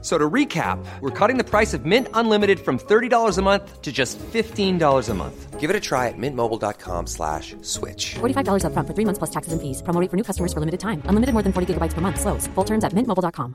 [0.00, 3.90] So to recap, we're cutting the price of Mint Unlimited from $30 a month to
[3.90, 5.58] just $15 a month.
[5.58, 8.14] Give it a try at mintmobile.com slash switch.
[8.20, 9.82] $45 upfront for three months plus taxes and fees.
[9.82, 11.02] Promo rate for new customers for limited time.
[11.08, 12.20] Unlimited more than 40 gigabytes per month.
[12.20, 12.46] Slows.
[12.54, 13.54] Full terms at mintmobile.com.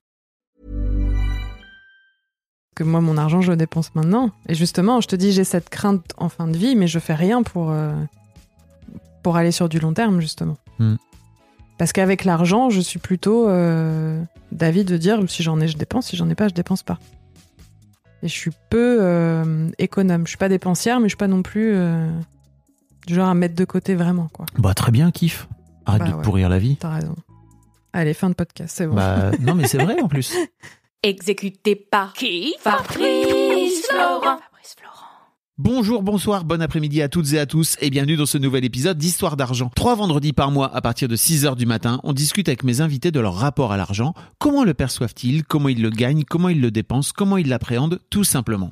[2.76, 5.70] que moi mon argent je le dépense maintenant et justement je te dis j'ai cette
[5.70, 7.94] crainte en fin de vie mais je fais rien pour euh,
[9.22, 10.96] pour aller sur du long terme justement Hmm.
[11.84, 16.08] Parce qu'avec l'argent je suis plutôt euh, d'avis de dire si j'en ai je dépense
[16.08, 16.98] si j'en ai pas je dépense pas
[18.22, 21.42] et je suis peu euh, économe je suis pas dépensière mais je suis pas non
[21.42, 22.10] plus euh,
[23.06, 25.50] du genre à mettre de côté vraiment quoi Bah très bien, kiff.
[25.86, 26.22] Arrête Bah de ouais.
[26.22, 26.78] pourrir la vie.
[26.78, 27.16] t'as raison
[27.92, 30.34] allez fin de podcast c'est bon Bah non mais c'est vrai en plus.
[31.04, 34.40] Exécuté par qui Fabrice Florent.
[35.60, 38.98] Bonjour, bonsoir, bon après-midi à toutes et à tous et bienvenue dans ce nouvel épisode
[38.98, 39.70] d'Histoire d'argent.
[39.76, 43.12] Trois vendredis par mois à partir de 6h du matin, on discute avec mes invités
[43.12, 46.72] de leur rapport à l'argent, comment le perçoivent-ils, comment ils le gagnent, comment ils le
[46.72, 48.72] dépensent, comment ils l'appréhendent, tout simplement.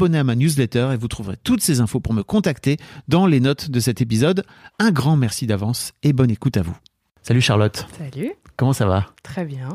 [0.05, 3.69] à ma newsletter et vous trouverez toutes ces infos pour me contacter dans les notes
[3.69, 4.43] de cet épisode.
[4.79, 6.75] Un grand merci d'avance et bonne écoute à vous.
[7.21, 9.05] Salut Charlotte, salut comment ça va?
[9.21, 9.69] Très bien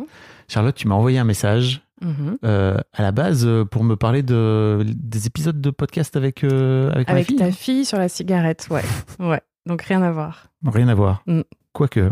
[0.48, 2.36] Charlotte, tu m'as envoyé un message Mhm.
[2.44, 6.90] euh, à la base euh, pour me parler de, des épisodes de podcast avec, euh,
[6.92, 7.36] avec, ma avec fille.
[7.36, 8.82] ta fille sur la cigarette ouais
[9.18, 11.22] ouais donc rien à voir Rien à voir.
[11.26, 11.40] Mm.
[11.72, 12.10] Quoique,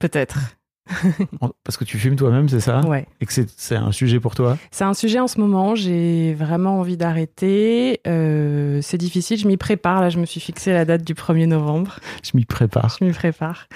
[0.00, 0.38] peut-être
[1.64, 4.56] parce que tu fumes toi-même, c'est ça ouais Et que c'est- un sujet pour toi?
[4.70, 8.00] C'est un sujet en ce moment, j'ai vraiment envie d'arrêter.
[8.06, 10.00] Euh, c'est difficile, je m'y prépare.
[10.00, 11.98] Là, je me suis fixé la date du 1er novembre.
[12.22, 12.96] Je m'y prépare.
[13.00, 13.66] Je m'y prépare.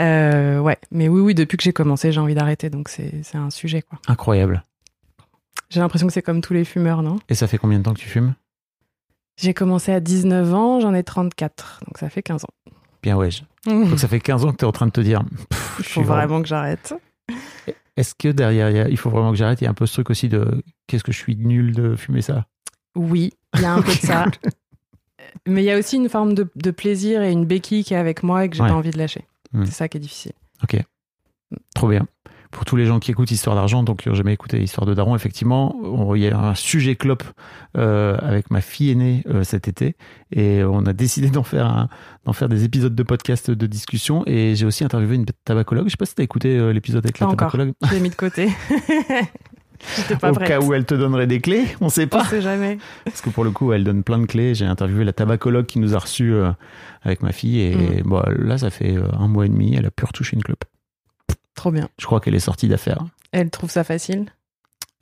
[0.00, 2.70] Euh, ouais, mais oui, oui, depuis que j'ai commencé, j'ai envie d'arrêter.
[2.70, 3.98] Donc, c'est c'est un sujet, quoi.
[4.08, 4.62] Incroyable.
[5.70, 7.18] J'ai l'impression que c'est comme tous les fumeurs, non?
[7.28, 8.34] Et ça fait combien de temps que tu fumes?
[9.36, 11.80] J'ai commencé à 19 ans, j'en ai 34.
[11.86, 12.72] Donc, ça fait 15 ans.
[13.04, 13.28] Bien ouais.
[13.66, 15.76] Il Donc ça fait 15 ans que tu es en train de te dire, Pff,
[15.78, 16.16] je faut vraiment...
[16.26, 16.94] vraiment que j'arrête.
[17.96, 19.60] Est-ce que derrière, il a- il faut vraiment que j'arrête?
[19.60, 21.94] Il y a un peu ce truc aussi de, qu'est-ce que je suis nul de
[21.96, 22.46] fumer ça?
[22.96, 24.24] Oui, il y a un peu de ça.
[25.46, 27.98] Mais il y a aussi une forme de, de plaisir et une béquille qui est
[27.98, 28.68] avec moi et que j'ai Ouais.
[28.68, 29.24] pas envie de lâcher.
[29.52, 29.66] Mm.
[29.66, 30.32] C'est ça qui est difficile.
[31.74, 32.06] Trop bien.
[32.54, 34.94] Pour tous les gens qui écoutent Histoire d'argent, donc qui n'ont jamais écouté Histoire de
[34.94, 37.24] Daron, effectivement, on- il y a un sujet clope
[37.76, 39.96] euh, avec ma fille aînée euh, cet été,
[40.32, 41.88] et on a décidé d'en faire, un-
[42.24, 45.86] d'en faire des épisodes de podcast de discussion, et j'ai aussi interviewé une tabacologue.
[45.86, 47.50] Je sais pas si tu as écouté euh, l'épisode avec Pas la encore.
[47.50, 47.74] tabacologue.
[47.88, 48.48] Je l'ai mis de côté.
[50.20, 50.48] Pas Au prête.
[50.48, 52.24] cas où elle te donnerait des clés, on sait On pas.
[52.24, 52.78] sait jamais.
[53.04, 54.54] Parce que pour le coup, elle donne plein de clés.
[54.54, 56.32] J'ai interviewé la tabacologue qui nous a reçus
[57.02, 60.04] avec ma fille, et bon, là, ça fait un mois et demi, elle a pu
[60.06, 60.64] retoucher une clope.
[61.54, 61.88] Trop bien.
[61.98, 63.04] Je crois qu'elle est sortie d'affaires.
[63.32, 64.26] Elle trouve ça facile?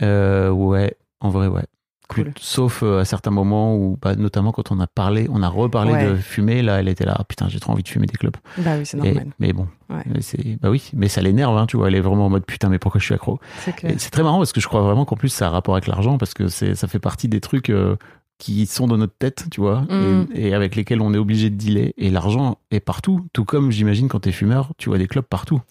[0.02, 1.64] Euh, ouais, en vrai, ouais.
[2.08, 2.32] Cool.
[2.38, 5.92] Sauf euh, à certains moments où, bah, notamment quand on a parlé, on a reparlé
[5.92, 6.10] Ouais.
[6.10, 8.36] de fumer, là, elle était là, Ah, putain, j'ai trop envie de fumer des clopes.
[8.58, 9.28] Bah oui, c'est Et- normal.
[9.38, 10.02] mais bon, Ouais.
[10.20, 12.68] c'est, bah oui, mais ça l'énerve, hein, tu vois, elle est vraiment en mode putain,
[12.68, 13.40] mais pourquoi je suis accro?
[13.64, 16.18] C'est très marrant parce que je crois vraiment qu'en plus ça a rapport avec l'argent
[16.18, 17.96] parce que c'est, ça fait partie des trucs euh,
[18.38, 19.86] qui sont dans notre tête, tu vois,
[20.34, 21.94] et, et avec lesquels on est obligé de dealer.
[21.96, 25.62] Et l'argent est partout, tout comme j'imagine quand t'es fumeur, tu vois des clopes partout.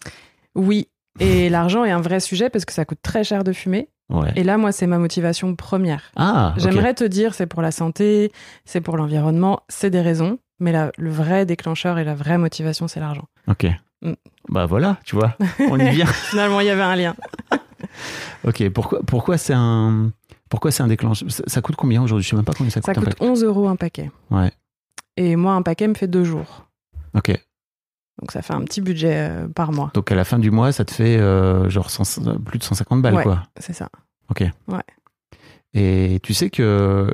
[0.56, 0.88] Oui.
[1.20, 3.90] Et l'argent est un vrai sujet parce que ça coûte très cher de fumer.
[4.10, 4.32] Ouais.
[4.36, 6.12] Et là, moi, c'est ma motivation première.
[6.18, 6.54] Ah.
[6.58, 8.32] J'aimerais te dire, c'est pour la santé,
[8.66, 10.38] c'est pour l'environnement, c'est des raisons.
[10.60, 13.26] Mais le vrai déclencheur et la vraie motivation, c'est l'argent.
[13.48, 13.66] Ok.
[14.02, 14.14] Mm.
[14.50, 16.06] Bah voilà, tu vois, on y vient.
[16.30, 17.16] Finalement, il y avait un lien.
[18.44, 20.12] ok, pourquoi, pourquoi c'est un,
[20.50, 22.24] pourquoi c'est un déclencheur ça, ça coûte combien aujourd'hui?
[22.24, 22.94] Je sais même pas combien ça coûte.
[22.94, 23.26] Ça coûte paquet.
[23.26, 24.12] 11 euros un paquet.
[24.30, 24.52] Ouais,
[25.18, 26.68] Et moi, un paquet me fait deux jours.
[27.16, 27.40] ok.
[28.22, 29.92] Donc ça fait un petit budget euh, par mois.
[29.94, 33.02] Donc à la fin du mois, ça te fait euh, genre 100 plus de 150
[33.02, 33.24] balles, Ouais.
[33.24, 33.44] quoi.
[33.60, 33.90] C'est ça.
[35.74, 37.14] Et tu sais que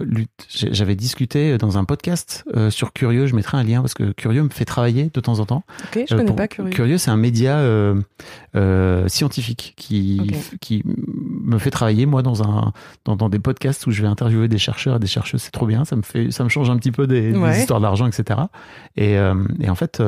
[0.50, 4.42] j'avais discuté dans un podcast euh, sur Curieux, je mettrai un lien parce que Curieux
[4.42, 5.64] me fait travailler de temps en temps.
[5.84, 6.98] Ok, je Euh, connais pas Curieux.
[6.98, 10.58] c'est un média euh, scientifique qui, Ok.
[10.60, 12.74] qui me fait travailler, moi, dans, un,
[13.06, 15.44] dans, dans des podcasts où je vais interviewer des chercheurs et des chercheuses.
[15.44, 15.86] C'est trop bien.
[15.86, 17.60] Ça me, fait, ça me change un petit peu des, des Ouais.
[17.60, 18.40] histoires d'argent, etc.
[18.96, 20.02] Et, et en fait,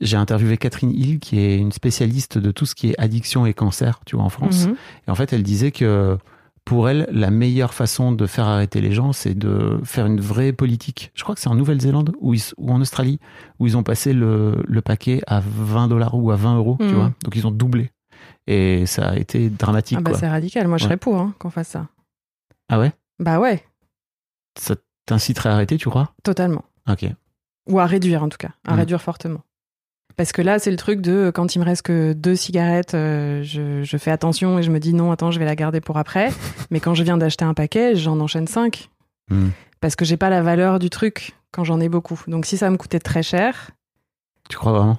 [0.00, 3.54] j'ai interviewé Catherine Hill, qui est une spécialiste de tout ce qui est addiction et
[3.54, 4.66] cancer, tu vois, en France.
[4.66, 4.76] Mhm.
[5.06, 6.18] Et en fait, elle disait que
[6.64, 10.52] pour elle, la meilleure façon de faire arrêter les gens, c'est de faire une vraie
[10.52, 11.12] politique.
[11.14, 12.34] Je crois que c'est en Nouvelle-Zélande ou,
[12.66, 13.20] en Australie
[13.60, 16.86] où ils ont passé le, le paquet à 20 dollars ou à 20 euros, tu
[16.86, 16.94] Mhm.
[16.94, 17.12] vois.
[17.22, 17.90] Donc ils ont doublé.
[18.48, 20.66] Et ça a été dramatique, Ah bah c'est radical.
[20.66, 20.88] Moi, je Ouais.
[20.88, 21.86] serais pour hein, qu'on fasse ça.
[22.68, 22.92] Ah ouais?
[23.20, 23.62] Bah ouais,
[24.58, 24.74] Ça
[25.06, 26.12] t'inciterait à arrêter, tu crois?
[26.24, 26.64] Totalement.
[26.88, 27.04] Ok.
[27.68, 28.78] Ou à réduire en tout cas, à Mhm.
[28.80, 29.40] réduire fortement.
[30.16, 32.94] Parce que là, c'est le truc de euh, quand il me reste que deux cigarettes,
[32.94, 35.80] euh, je, je fais attention et je me dis non, attends, je vais la garder
[35.80, 36.30] pour après.
[36.70, 38.88] Mais quand je viens d'acheter un paquet, j'en enchaîne cinq.
[39.30, 39.50] Mhm.
[39.80, 42.22] Parce que j'ai pas la valeur du truc quand j'en ai beaucoup.
[42.28, 43.70] Donc si ça me coûtait très cher,
[44.48, 44.98] Tu crois vraiment?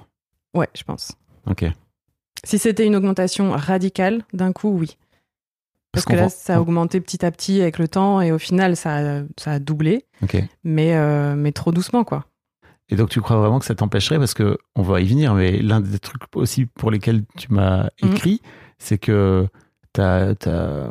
[0.54, 1.12] Ouais, je pense.
[1.46, 1.64] Ok.
[2.44, 4.96] Si c'était une augmentation radicale, d'un coup, oui.
[5.90, 8.38] Parce, que là, va- ça a augmenté petit à petit avec le temps et au
[8.38, 10.36] final, ça a, ça a doublé, Ok.
[10.62, 12.26] mais, euh, mais trop doucement, quoi.
[12.90, 14.18] Et donc tu crois vraiment que ça t'empêcherait?
[14.18, 17.88] Parce que on va y venir, mais l'un des trucs aussi pour lesquels tu m'as
[18.02, 18.12] Mhm.
[18.12, 18.40] écrit,
[18.78, 19.46] c'est que
[19.92, 20.88] t'as as,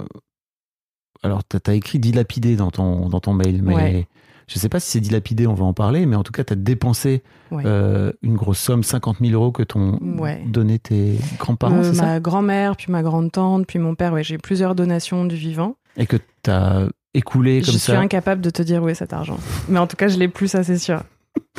[1.24, 4.08] alors t'as as écrit dilapidé dans ton dans ton mail, mais Ouais.
[4.48, 6.56] je sais pas si c'est dilapidé, on va en parler, mais en tout cas t'as
[6.56, 7.64] dépensé Ouais.
[7.66, 10.44] euh, une grosse somme, 50 000 euros que t'ont Ouais.
[10.48, 12.06] donné tes grands-parents, Euh, c'est ça?
[12.06, 15.76] ma grand-mère, puis ma grande-tante, puis mon père, ouais, j'ai plusieurs donations du vivant.
[15.96, 18.00] Et que t'as écoulé Je comme suis ça?
[18.00, 19.40] incapable de te dire où est cet argent.
[19.70, 21.02] Mais en tout cas, je l'ai plus, ça c'est sûr.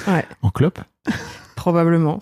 [0.07, 0.81] Ouais, en clope.
[1.57, 2.19] probablement.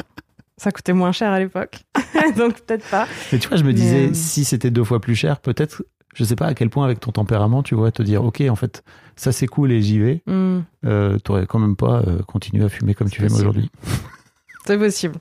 [0.58, 1.80] Ça coûtait moins cher à l'époque.
[2.36, 3.06] Donc peut-être pas.
[3.32, 5.84] Et tu vois, je me Mais, disais, euh, si c'était deux fois plus cher, peut-être,
[6.14, 8.56] je sais pas à quel point avec ton tempérament, tu vois, te dire, ok, en
[8.56, 8.82] fait,
[9.16, 10.22] ça c'est cool et j'y vais.
[10.26, 13.40] Hmm, euh, t'aurais quand même pas euh, continué à fumer comme tu fais possible.
[13.48, 13.70] aujourd'hui.
[14.66, 15.16] c'est possible.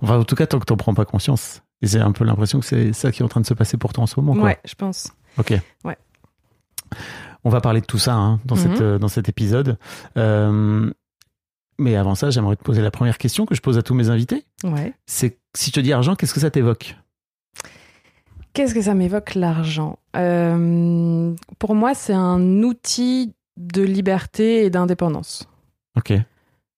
[0.00, 1.62] Enfin, en tout cas, tant que t'en prends pas conscience.
[1.82, 3.76] Et j'ai un peu l'impression que c'est ça qui est en train de se passer
[3.76, 4.34] pour toi en ce moment.
[4.34, 4.44] Quoi.
[4.44, 5.12] Ouais, je pense.
[5.38, 5.52] Ok.
[5.84, 5.96] Ouais.
[7.44, 8.60] On va parler de tout ça hein, dans, Mhm.
[8.62, 9.78] cette, euh, dans cet épisode.
[10.16, 10.90] Euh,
[11.78, 14.10] mais avant ça, j'aimerais te poser la première question que je pose à tous mes
[14.10, 14.44] invités.
[14.64, 14.94] Ouais.
[15.06, 16.96] C'est si je te dis argent, qu'est-ce que ça t'évoque?
[18.52, 19.98] Qu'est-ce que ça m'évoque l'argent?
[20.16, 25.48] Euh, Pour moi, c'est un outil de liberté et d'indépendance.
[25.96, 26.12] Ok.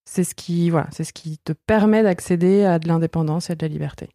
[0.04, 3.56] C'est ce qui, voilà, c'est ce qui te permet d'accéder à de l'indépendance et à
[3.56, 4.08] de la liberté.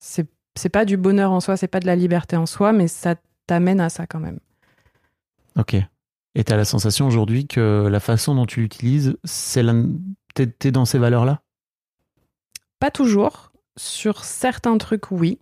[0.00, 0.26] C'est,
[0.56, 3.14] c'est pas du bonheur en soi, c'est pas de la liberté en soi, mais ça
[3.46, 4.40] t'amène à ça quand même.
[5.56, 5.76] Ok.
[6.34, 9.74] Et t'as la sensation aujourd'hui que la façon dont tu l'utilises, c'est la...
[10.34, 11.40] t'es, dans ces valeurs-là?
[12.80, 13.52] Pas toujours.
[13.76, 15.38] Sur certains trucs, oui.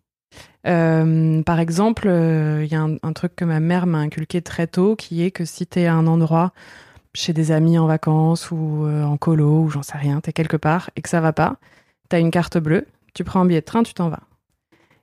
[0.67, 4.67] Euh, par exemple, il y a un, un truc que ma mère m'a inculqué très
[4.67, 6.53] tôt, qui est que si t'es à un endroit
[7.15, 10.57] chez des amis en vacances ou euh, en colo ou j'en sais rien, t'es quelque
[10.57, 11.57] part et que ça va pas,
[12.09, 14.23] t'as une carte bleue, tu prends un billet de train, tu t'en vas.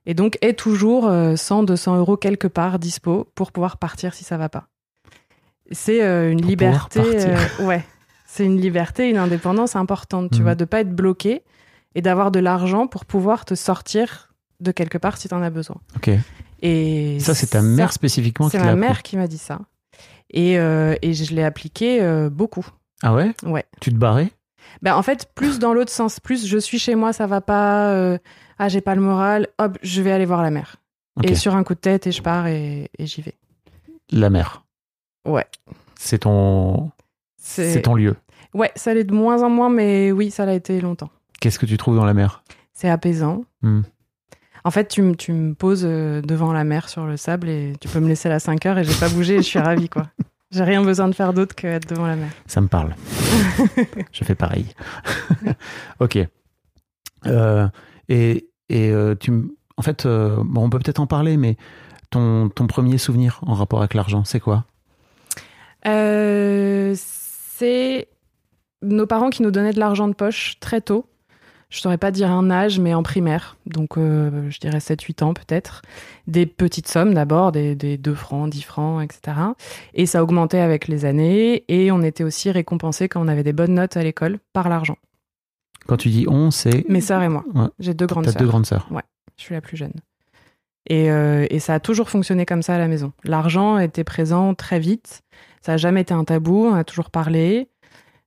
[0.05, 4.23] Et donc, est toujours euh, 100, 200 euros quelque part dispo pour pouvoir partir si
[4.23, 4.67] ça va pas.
[5.71, 7.85] C'est euh, une Pour liberté, euh, ouais,
[8.31, 10.43] c'est une liberté, une indépendance importante, tu Mhm.
[10.43, 11.41] vois, de pas être bloqué
[11.95, 15.77] et d'avoir de l'argent pour pouvoir te sortir de quelque part si t'en as besoin.
[15.95, 16.11] Ok.
[16.61, 19.59] Et Ça, c'est ta mère spécifiquement qui C'est ma mère qui m'a dit ça.
[20.31, 22.65] Et, euh, et je l'ai appliqué euh, beaucoup.
[23.01, 23.33] Ah ouais?
[23.43, 23.65] Ouais.
[23.81, 24.29] Tu te barrais?
[24.83, 27.89] Ben, en fait, plus dans l'autre sens, plus je suis chez moi, ça va pas,
[27.93, 28.17] euh,
[28.59, 30.75] ah j'ai pas le moral, hop, je vais aller voir la mer.
[31.17, 31.29] Ok.
[31.31, 33.33] Et sur un coup de tête, et je pars et, et j'y vais.
[34.11, 34.63] La mer.
[35.25, 35.47] Ouais.
[35.97, 36.91] C'est ton,
[37.49, 38.15] c'est ton lieu.
[38.53, 41.09] Ouais, ça l'est de moins en moins, mais oui, ça l'a été longtemps.
[41.39, 42.43] Qu'est-ce que tu trouves dans la mer?
[42.73, 43.43] C'est apaisant.
[43.61, 43.81] Hmm.
[44.63, 47.73] En fait, tu, me- tu me poses euh, devant la mer sur le sable et
[47.79, 49.89] tu peux me laisser à 5 heures et j'ai pas bougé et je suis ravie,
[49.89, 50.07] quoi.
[50.51, 52.29] J'ai rien besoin de faire d'autre que être devant la mer.
[52.47, 52.95] Ça me parle.
[54.11, 54.65] Je fais pareil.
[55.99, 56.17] ok.
[57.27, 57.67] Euh,
[58.09, 59.31] et et euh, tu,
[59.77, 61.55] en fait, euh, bon, on peut peut-être en parler, mais
[62.09, 64.65] ton, ton premier souvenir en rapport avec l'argent, c'est quoi?
[65.85, 66.95] Euh,
[67.59, 68.07] c'est
[68.81, 71.05] nos parents qui nous donnaient de l'argent de poche très tôt.
[71.69, 73.55] Je saurais pas dire un âge, mais en primaire.
[73.67, 75.83] Donc, euh, je dirais 7-8 ans peut-être.
[76.25, 79.37] Des petites sommes d'abord, des, des 2 francs, 10 francs, etc.
[79.93, 81.65] Et ça augmentait avec les années.
[81.67, 84.97] Et on était aussi récompensé quand on avait des bonnes notes à l'école par l'argent.
[85.85, 86.89] Quand tu dis on, c'est.
[86.89, 87.43] Mes sœurs et moi.
[87.53, 87.67] Ouais.
[87.77, 88.35] J'ai deux grandes sœurs.
[88.35, 88.89] deux grandes sœurs.
[89.37, 89.93] Je suis la plus jeune.
[90.87, 93.13] Et, euh, et ça a toujours fonctionné comme ça à la maison.
[93.23, 95.21] L'argent était présent très vite.
[95.61, 96.65] Ça n'a jamais été un tabou.
[96.65, 97.69] On a toujours parlé.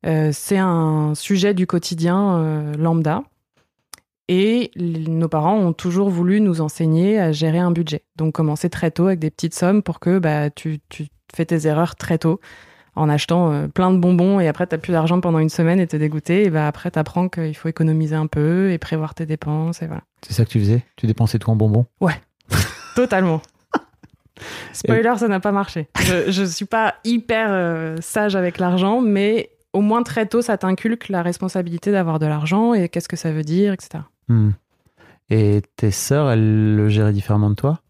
[0.06, 3.22] Euh, c'est un sujet du quotidien euh, lambda.
[4.28, 8.04] Et nos parents ont toujours voulu nous enseigner à gérer un budget.
[8.16, 11.66] Donc commencer très tôt avec des petites sommes pour que bah, tu, tu fais tes
[11.66, 12.40] erreurs très tôt
[12.94, 15.86] en achetant euh, plein de bonbons et après t'as plus d'argent pendant une semaine et
[15.86, 16.44] t'es dégoûté.
[16.44, 19.82] Et bah, après t'apprends qu'il faut économiser un peu et prévoir tes dépenses.
[19.82, 20.02] Et voilà.
[20.26, 20.84] C'est ça que tu faisais?
[20.96, 21.86] Tu dépensais tout en bonbons?
[22.94, 23.42] Totalement.
[24.72, 25.88] Spoiler, ça n'a pas marché.
[26.00, 30.58] Je, je suis pas hyper euh, sage avec l'argent, mais au moins très tôt, ça
[30.58, 34.04] t'inculque la responsabilité d'avoir de l'argent et qu'est-ce que ça veut dire, etc.
[34.28, 34.50] Hmm.
[35.30, 37.80] Et tes sœurs, elles le géraient différemment de toi?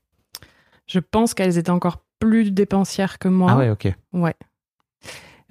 [0.87, 3.51] Je pense qu'elles étaient encore plus dépensières que moi.
[3.53, 3.93] Ah ouais, ok.
[4.13, 4.35] Ouais.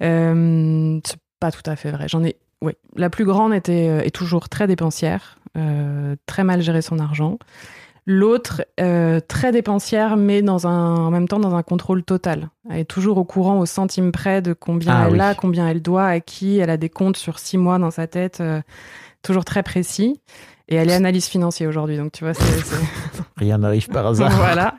[0.02, 2.08] Euh, c'est pas tout à fait vrai.
[2.08, 2.36] J'en ai.
[2.62, 2.72] Oui.
[2.96, 7.38] La plus grande était euh, est toujours très dépensière, euh, très mal géré son argent.
[8.04, 12.50] L'autre euh, très dépensière, mais dans un en même temps dans un contrôle total.
[12.68, 15.20] Elle est toujours au courant au centime près de combien Ah elle oui.
[15.20, 16.58] a, combien elle doit, à qui.
[16.58, 18.60] Elle a des comptes sur six mois dans sa tête, euh,
[19.22, 20.20] toujours très précis.
[20.68, 22.76] Et elle est analyse financière aujourd'hui, donc tu vois, c'est- c'est
[23.36, 24.30] Rien n'arrive par hasard.
[24.36, 24.74] voilà.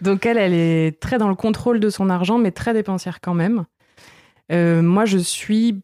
[0.00, 3.34] Donc elle, elle est très dans le contrôle de son argent, mais très dépensière quand
[3.34, 3.64] même.
[4.50, 5.82] Euh, moi, je suis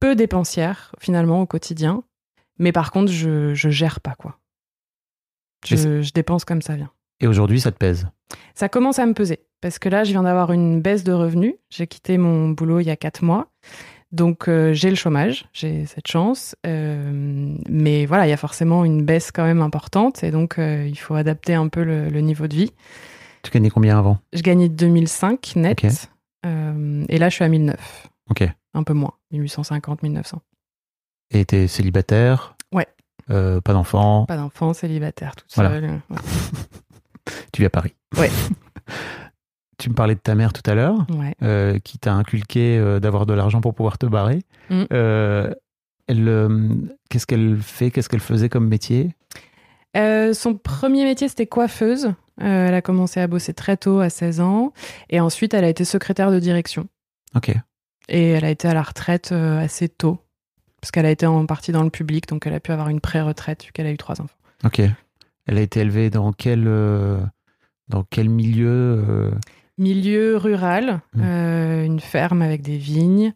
[0.00, 2.02] peu dépensière finalement au quotidien,
[2.58, 4.36] mais par contre, je, je gère pas quoi.
[5.66, 6.90] Je, je dépense comme ça vient.
[7.20, 8.06] Et aujourd'hui, ça te pèse?
[8.54, 11.54] Ça commence à me peser parce que là, je viens d'avoir une baisse de revenus.
[11.70, 13.48] J'ai quitté mon boulot il y a quatre mois.
[14.12, 18.84] Donc euh, j'ai le chômage, j'ai cette chance, Euh, mais voilà, il y a forcément
[18.84, 22.20] une baisse quand même importante et donc euh, il faut adapter un peu le- le
[22.20, 22.72] niveau de vie.
[23.42, 24.18] Tu gagnais combien avant?
[24.32, 26.08] Je gagnais 2005 net.
[26.44, 28.08] Et là, je suis à 1009.
[28.30, 28.42] Ok.
[28.74, 29.12] Un peu moins.
[29.32, 30.40] 1850, 1900.
[31.32, 32.56] Et t'es célibataire?
[33.30, 35.70] Euh, pas d'enfant Pas d'enfant, célibataire, toute Voilà.
[35.70, 36.00] seule.
[36.10, 36.16] Ouais.
[37.52, 38.30] Tu vis à Paris Ouais.
[39.78, 41.34] tu me parlais de ta mère tout à l'heure, Ouais.
[41.42, 44.40] euh, qui t'a inculqué euh, d'avoir de l'argent pour pouvoir te barrer.
[44.68, 44.82] Mm.
[44.92, 45.54] Euh,
[46.08, 46.68] elle, euh,
[47.08, 49.14] qu'est-ce qu'elle fait Qu'est-ce qu'elle faisait comme métier?
[49.96, 52.06] Euh, son premier métier, c'était coiffeuse.
[52.42, 54.72] Euh, elle a commencé à bosser très tôt, à 16 ans.
[55.08, 56.88] Et ensuite, elle a été secrétaire de direction.
[57.36, 57.52] Ok.
[58.08, 60.18] Et elle a été à la retraite euh, assez tôt.
[60.80, 63.00] Parce qu'elle a été en partie dans le public, donc elle a pu avoir une
[63.00, 64.34] pré-retraite, vu qu'elle a eu trois enfants.
[64.64, 64.80] Ok.
[65.46, 67.18] Elle a été élevée dans quel, euh,
[67.88, 69.30] dans quel milieu euh,
[69.78, 71.22] Milieu rural, Mm.
[71.22, 73.32] euh, une ferme avec des vignes,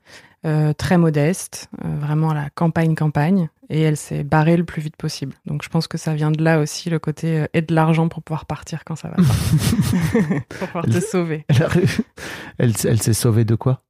[0.77, 3.49] très modeste, vraiment à la campagne-campagne.
[3.71, 5.35] Et elle s'est barrée le plus vite possible.
[5.47, 8.23] Donc je pense que ça vient de là aussi, le côté et de l'argent pour
[8.23, 9.23] pouvoir partir quand ça va pas.
[10.59, 11.47] pour pouvoir te sauver.
[11.49, 11.89] Elle,
[12.59, 13.81] elle, elle s'est sauvée de quoi?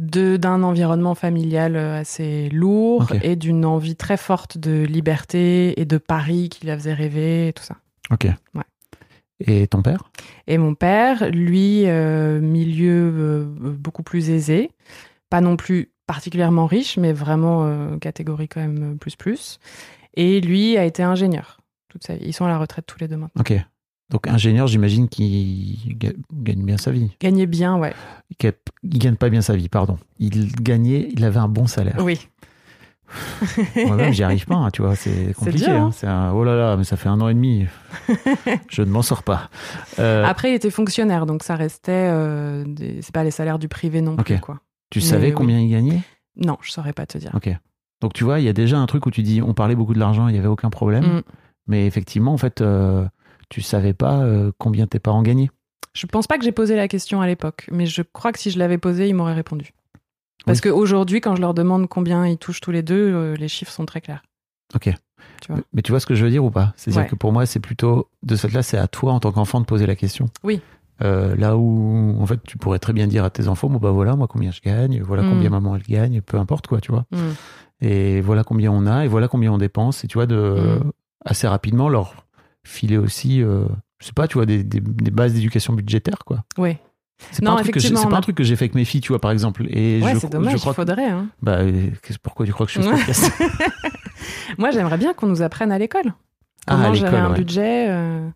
[0.00, 5.98] D'un environnement familial euh, assez lourd et d'une envie très forte de liberté et de
[5.98, 7.74] Paris qui la faisait rêver et tout ça.
[8.12, 8.26] Ok.
[8.54, 8.62] Ouais.
[9.40, 10.10] Et ton père?
[10.46, 14.70] Et mon père, lui, euh, milieu euh, beaucoup plus aisé,
[15.30, 19.58] pas non plus particulièrement riche, mais vraiment euh, catégorie quand même plus plus.
[20.14, 22.24] Et lui a été ingénieur toute sa vie.
[22.24, 23.40] Ils sont à la retraite tous les deux maintenant.
[23.40, 23.52] Ok.
[24.10, 27.10] Donc ingénieur, j'imagine qu'il ga- gagne bien sa vie.
[27.20, 27.92] Gagnait bien, ouais.
[28.40, 29.98] Il gagne pas bien sa vie, pardon.
[30.18, 31.96] Il gagnait, il avait un bon salaire.
[32.00, 32.18] Oui.
[33.86, 35.64] Moi-même, j'y arrive pas, hein, tu vois, c'est compliqué.
[35.66, 35.90] dur, hein.
[36.02, 36.08] hein.
[36.08, 37.66] Un, oh là là, mais ça fait un an et demi.
[38.70, 39.48] je ne m'en sors pas.
[39.98, 41.92] Euh, Après, il était fonctionnaire, donc ça restait.
[42.10, 44.40] euh, des- C'est pas les salaires du privé non plus, Ok.
[44.40, 44.60] quoi.
[44.90, 45.32] tu mais savais oui.
[45.34, 46.00] combien il gagnait?
[46.36, 47.30] Non, je saurais pas te dire.
[47.34, 47.48] Ok.
[48.00, 49.94] Donc tu vois, il y a déjà un truc où tu dis, on parlait beaucoup
[49.94, 51.04] de l'argent, il n'y avait aucun problème.
[51.04, 51.22] Mm.
[51.66, 53.06] Mais effectivement, en fait, euh,
[53.48, 55.50] tu savais pas euh, combien tes parents gagnaient?
[55.94, 58.50] Je pense pas que j'ai posé la question à l'époque, mais je crois que si
[58.50, 59.72] je l'avais posée, ils m'auraient répondu.
[60.46, 60.70] Parce Oui.
[60.70, 63.84] qu'aujourd'hui, quand je leur demande combien ils touchent tous les deux, euh, les chiffres sont
[63.86, 64.22] très clairs.
[64.74, 64.90] Ok.
[65.40, 65.60] Tu vois?
[65.72, 66.72] Mais, tu vois ce que je veux dire ou pas?
[66.76, 67.08] C'est-à-dire Ouais.
[67.08, 69.64] que pour moi, c'est plutôt, de cette là, c'est à toi en tant qu'enfant de
[69.66, 70.26] poser la question.
[70.44, 70.60] Oui.
[71.02, 73.92] Euh, là où, en fait, tu pourrais très bien dire à tes enfants, bon bah
[73.92, 75.30] voilà, moi combien je gagne, voilà Mm.
[75.30, 77.04] combien maman elle gagne, peu importe quoi, tu vois.
[77.12, 77.18] Mm.
[77.82, 80.90] Et voilà combien on a, et voilà combien on dépense, et tu vois, de, Mm.
[81.24, 82.14] assez rapidement leur
[82.66, 83.64] filer aussi, euh,
[84.00, 86.44] je sais pas, tu vois, des, des, des bases d'éducation budgétaire, quoi.
[86.58, 86.78] Ouais,
[87.30, 88.56] C'est Non, pas, un truc, que j'ai- effectivement, c'est on pas un truc que j'ai
[88.56, 89.66] fait avec mes filles, tu vois, par exemple.
[89.70, 91.08] Et ouais je, c'est dommage, je crois il faudrait.
[91.08, 91.28] hein.
[91.42, 91.58] bah,
[92.22, 93.32] pourquoi tu crois que je suis podcast
[94.58, 96.14] Moi, j'aimerais bien qu'on nous apprenne à l'école.
[96.66, 97.38] Ah, Comment à gérer un ouais.
[97.38, 97.86] budget.
[97.90, 98.28] euh,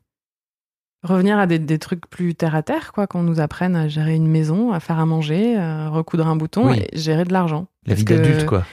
[1.05, 4.14] Revenir à des, des trucs plus terre à terre, quoi, qu'on nous apprenne à gérer
[4.14, 6.79] une maison, à faire à manger, à recoudre un bouton Oui.
[6.93, 7.67] et gérer de l'argent.
[7.87, 8.64] La vie que- d'adulte, quoi.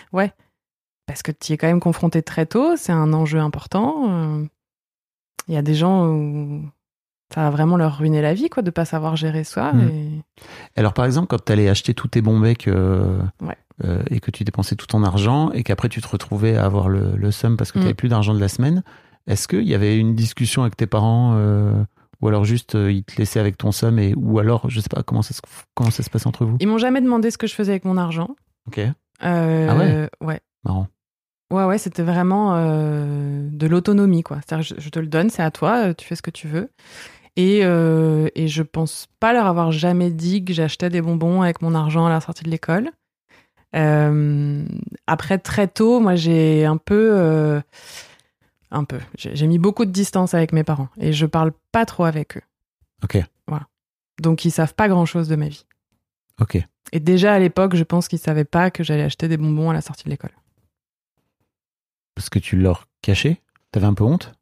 [1.07, 4.05] Parce que tu y es quand même confronté très tôt, c'est un enjeu important.
[4.09, 4.45] euh,
[5.49, 6.63] Il y a des gens où
[7.33, 9.73] ça va vraiment leur ruiner la vie, quoi, de pas savoir gérer ça.
[9.73, 9.89] Mm.
[9.89, 10.09] Et...
[10.77, 13.57] Alors, par exemple, quand tu allais acheter tous tes bons becs euh, Ouais.
[13.83, 16.87] euh, et que tu dépensais tout ton argent et qu'après tu te retrouvais à avoir
[16.87, 17.83] le, le seum parce que tu Mm.
[17.83, 18.83] n'avais plus d'argent de la semaine,
[19.27, 21.73] est-ce qu'il y avait une discussion avec tes parents euh,
[22.21, 25.03] ou alors juste ils te laissaient avec ton seum et ou alors, je sais pas,
[25.03, 25.41] comment ça se,
[25.75, 26.57] comment ça se passe entre vous?
[26.59, 28.29] Ils m'ont jamais demandé ce que je faisais avec mon argent.
[28.67, 28.79] Ok,
[29.21, 30.09] Ah ouais?
[30.21, 30.39] Ouais.
[30.63, 30.87] marrant.
[31.51, 34.37] Ouais, ouais, c'était vraiment euh, de l'autonomie, quoi.
[34.45, 36.47] C'est-à-dire, je, je te le donne, c'est à toi, euh, tu fais ce que tu
[36.47, 36.69] veux.
[37.35, 41.61] Et, euh, et je pense pas leur avoir jamais dit que j'achetais des bonbons avec
[41.61, 42.91] mon argent à la sortie de l'école.
[43.75, 44.63] Euh,
[45.07, 47.61] après, très tôt, moi, j'ai un peu.
[48.71, 48.99] un peu.
[49.15, 52.41] J'ai mis beaucoup de distance avec mes parents et je parle pas trop avec eux.
[53.03, 53.17] Ok,
[54.21, 55.65] Donc, ils savent pas grand-chose de ma vie.
[56.41, 56.57] ok.
[56.91, 59.73] Et déjà à l'époque, je pense qu'ils savaient pas que j'allais acheter des bonbons à
[59.73, 60.31] la sortie de l'école.
[62.19, 63.41] Parce que tu leur cachais?
[63.71, 64.33] T'avais un peu honte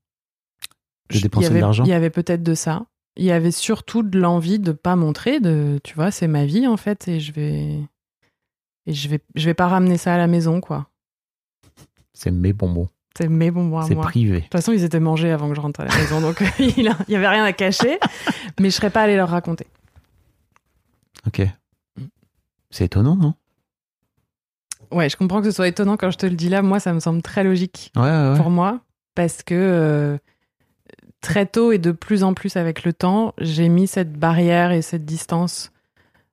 [1.14, 1.84] de dépenser de l'argent?
[1.84, 2.88] Il y avait peut-être de ça.
[3.18, 6.66] Il y avait surtout de l'envie de pas montrer, de, tu vois, c'est ma vie
[6.66, 7.80] en fait, et je vais,
[8.88, 10.90] et je vais, je vais pas ramener ça à la maison, quoi.
[12.16, 12.90] C'est mes bonbons.
[13.16, 14.06] C'est mes bonbons à C'est moi.
[14.06, 14.42] De privé.
[14.42, 16.90] toute façon, ils étaient mangés avant que je rentre à la maison, donc il y
[17.08, 18.00] il y avait rien à cacher,
[18.60, 19.68] mais je serais pas allée leur raconter.
[21.28, 21.44] Ok.
[22.72, 23.36] C'est étonnant, non?
[24.92, 26.62] Ouais, je comprends que ce soit étonnant quand je te le dis là.
[26.62, 28.80] Moi, ça me semble très logique Ouais, ouais, pour moi,
[29.16, 30.18] parce que euh,
[31.22, 34.82] très tôt et de plus en plus avec le temps, j'ai mis cette barrière et
[34.82, 35.72] cette distance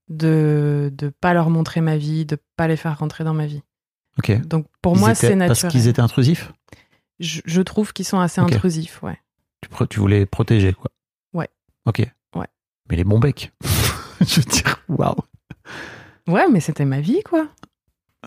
[0.09, 3.63] de de pas leur montrer ma vie, de pas les faire rentrer dans ma vie.
[4.19, 4.47] Ok.
[4.47, 5.71] Donc pour Ils moi, c'est Parce naturel.
[5.73, 6.53] qu'ils étaient intrusifs?
[7.21, 9.19] Je, je trouve qu'ils sont assez intrusifs, ouais.
[9.63, 10.91] tu, tu voulais protéger, quoi.
[11.33, 11.49] Ouais.
[11.87, 12.01] Ok.
[12.35, 12.47] Ouais.
[12.91, 13.53] Mais les bons becs.
[14.21, 15.15] je veux dire, waouh.
[16.29, 17.49] Ouais, mais c'était ma vie, quoi.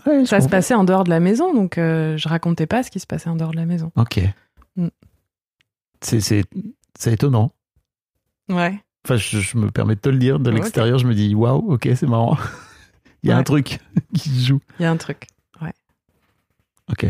[0.06, 2.90] Ouais, Ça se passait en dehors de la maison, donc euh, je racontais pas ce
[2.90, 3.90] qui se passait en dehors de la maison.
[3.96, 4.20] Ok.
[4.76, 4.88] Mm.
[6.00, 6.44] C'est,
[7.06, 7.52] étonnant.
[8.48, 8.78] Ouais.
[9.04, 10.38] Enfin, je, je me permets de te le dire.
[10.40, 12.36] De l'extérieur, je me dis, waouh, ok, c'est marrant.
[13.22, 13.40] Il y a Ouais.
[13.40, 13.80] un truc
[14.14, 14.60] qui se joue.
[14.78, 15.26] Il y a un truc.
[16.90, 17.04] Ok.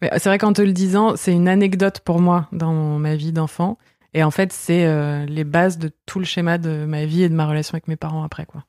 [0.00, 3.32] Mais C'est vrai qu'en te le disant, c'est une anecdote pour moi dans ma vie
[3.32, 3.78] d'enfant.
[4.14, 7.28] Et en fait, c'est euh, les bases de tout le schéma de ma vie et
[7.28, 8.62] de ma relation avec mes parents après, quoi.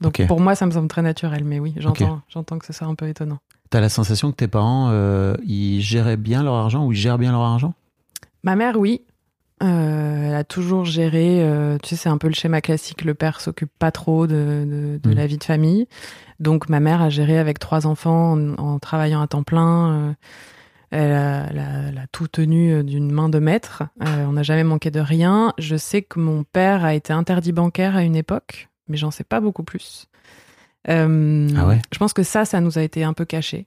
[0.00, 1.44] Donc pour moi, ça me semble très naturel.
[1.44, 3.38] Mais oui, j'entends, j'entends que ce soit un peu étonnant.
[3.70, 7.18] T'as la sensation que tes parents, euh, ils géraient bien leur argent ou ils gèrent
[7.18, 7.74] bien leur argent?
[8.44, 9.02] Ma mère, oui.
[9.62, 13.14] Euh, elle a toujours géré, euh, tu sais, c'est un peu le schéma classique, le
[13.14, 15.14] père s'occupe pas trop de, de, de Mm.
[15.16, 15.88] la vie de famille.
[16.40, 20.14] Donc ma mère a géré avec trois enfants en, en travaillant à temps plein.
[20.90, 23.82] elle, a, elle a- elle a tout tenu d'une main de maître.
[24.00, 25.54] On n'a jamais manqué de rien.
[25.58, 29.24] Je sais que mon père a été interdit bancaire à une époque, mais j'en sais
[29.24, 30.06] pas beaucoup plus.
[30.88, 31.80] Euh, Ah ouais?
[31.92, 33.66] Je pense que ça, ça nous a été un peu caché.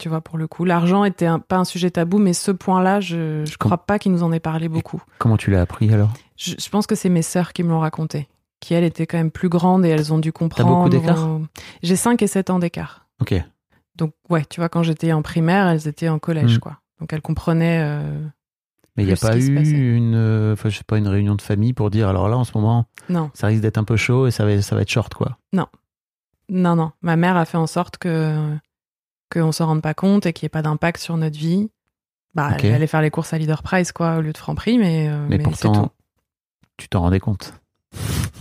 [0.00, 3.00] Tu vois, pour le coup, l'argent était un- pas un sujet tabou, mais ce point-là,
[3.00, 5.02] je, je crois pas qu'il nous en ait parlé beaucoup.
[5.18, 6.12] Comment tu l'as appris alors?
[6.36, 8.26] Je, je pense que c'est mes sœurs qui me l'ont raconté,
[8.60, 10.68] qui elles étaient quand même plus grandes et elles ont dû comprendre.
[10.76, 11.28] beaucoup d'écart?
[11.28, 11.38] Euh,
[11.82, 13.06] J'ai 5 et 7 ans d'écart.
[13.20, 13.34] Ok.
[13.94, 16.60] Donc ouais, tu vois, quand j'étais en primaire, elles étaient en collège, Mm.
[16.60, 16.78] quoi.
[16.98, 17.80] Donc elles comprenaient.
[17.82, 18.24] euh,
[18.96, 21.40] Mais il n'y a pas eu une, euh, enfin, je sais pas, une réunion de
[21.42, 24.26] famille pour dire alors là en ce moment Non, ça risque d'être un peu chaud
[24.26, 25.38] et ça va, ça va être short quoi.
[25.52, 25.66] non,
[26.48, 26.92] non.
[27.00, 28.36] Ma mère a fait en sorte que
[29.32, 31.70] qu'on s'en rende pas compte et qu'il n'y ait pas d'impact sur notre vie.
[32.34, 35.08] Bah, elle allait faire les courses à Leader Price, quoi, au lieu de Franprix, mais
[35.08, 35.90] euh, Mais, pourtant, tout.
[36.78, 37.54] tu t'en rendais compte.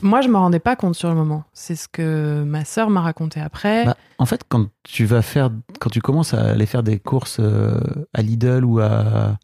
[0.01, 1.43] Moi, je me rendais pas compte sur le moment.
[1.53, 3.85] C'est ce que ma sœur m'a raconté après.
[3.85, 7.37] Bah, en fait, quand tu vas faire, quand tu commences à aller faire des courses
[7.39, 7.79] euh,
[8.13, 9.37] à Lidl ou à,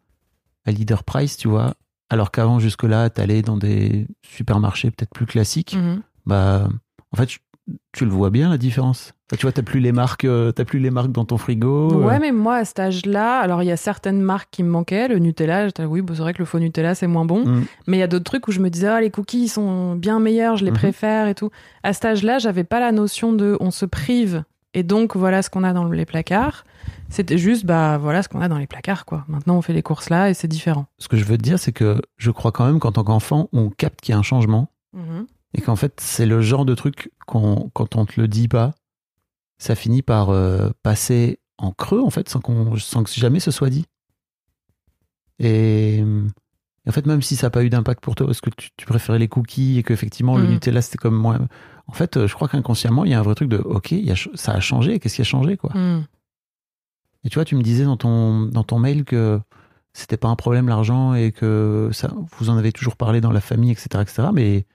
[0.68, 1.74] à Leader Price, tu vois,
[2.10, 6.02] alors qu'avant jusque-là, t'allais dans des supermarchés peut-être plus classiques, Mhm.
[6.26, 6.68] bah,
[7.12, 7.26] en fait,
[7.92, 9.14] tu, le vois bien la différence.
[9.38, 11.92] Tu vois, t'as plus les marques, euh, t'as plus les marques dans ton frigo.
[12.02, 12.06] euh.
[12.06, 15.10] Ouais, mais moi, à cet âge-là, alors il y a certaines marques qui me manquaient.
[15.10, 17.46] Le Nutella, j'étais oui, bah, c'est vrai que le faux Nutella, c'est moins bon.
[17.46, 17.66] Mm.
[17.88, 19.96] Mais il y a d'autres trucs où je me disais, ah, les cookies, ils sont
[19.96, 20.78] bien meilleurs, je les Mhm.
[20.78, 21.50] préfère et tout.
[21.84, 25.50] À cet âge-là, j'avais pas la notion de on se prive et donc voilà ce
[25.50, 26.64] qu'on a dans les placards.
[27.10, 29.24] C'était juste, bah voilà ce qu'on a dans les placards, quoi.
[29.28, 30.88] Maintenant, on fait les courses là et c'est différent.
[31.00, 33.50] Ce que je veux te dire, c'est que je crois quand même qu'en tant qu'enfant,
[33.54, 35.26] on capte qu'il y a un changement Mhm.
[35.54, 38.74] et qu'en fait, c'est le genre de truc qu'on, quand on te le dit pas,
[39.58, 43.52] ça finit par euh, passer en creux, en fait, sans, qu'on, sans que jamais ce
[43.52, 43.86] soit dit.
[45.40, 46.04] Et, et
[46.90, 48.86] en fait, même si ça n'a pas eu d'impact pour toi, parce que tu, tu
[48.86, 50.50] préférais les cookies et qu'effectivement, le Mhm.
[50.52, 51.38] Nutella, c'était comme moi.
[51.88, 54.12] En fait, euh, je crois qu'inconsciemment, il y a un vrai truc de OK, y
[54.12, 55.72] a ça a changé, qu'est-ce qui a changé, quoi.
[55.74, 56.06] Mm.
[57.24, 59.40] Et tu vois, tu me disais dans ton, dans ton mail que
[59.94, 63.42] c'était pas un problème l'argent et que ça, vous en avez toujours parlé dans la
[63.42, 63.88] famille, etc.
[64.02, 64.30] etc.
[64.34, 64.66] mais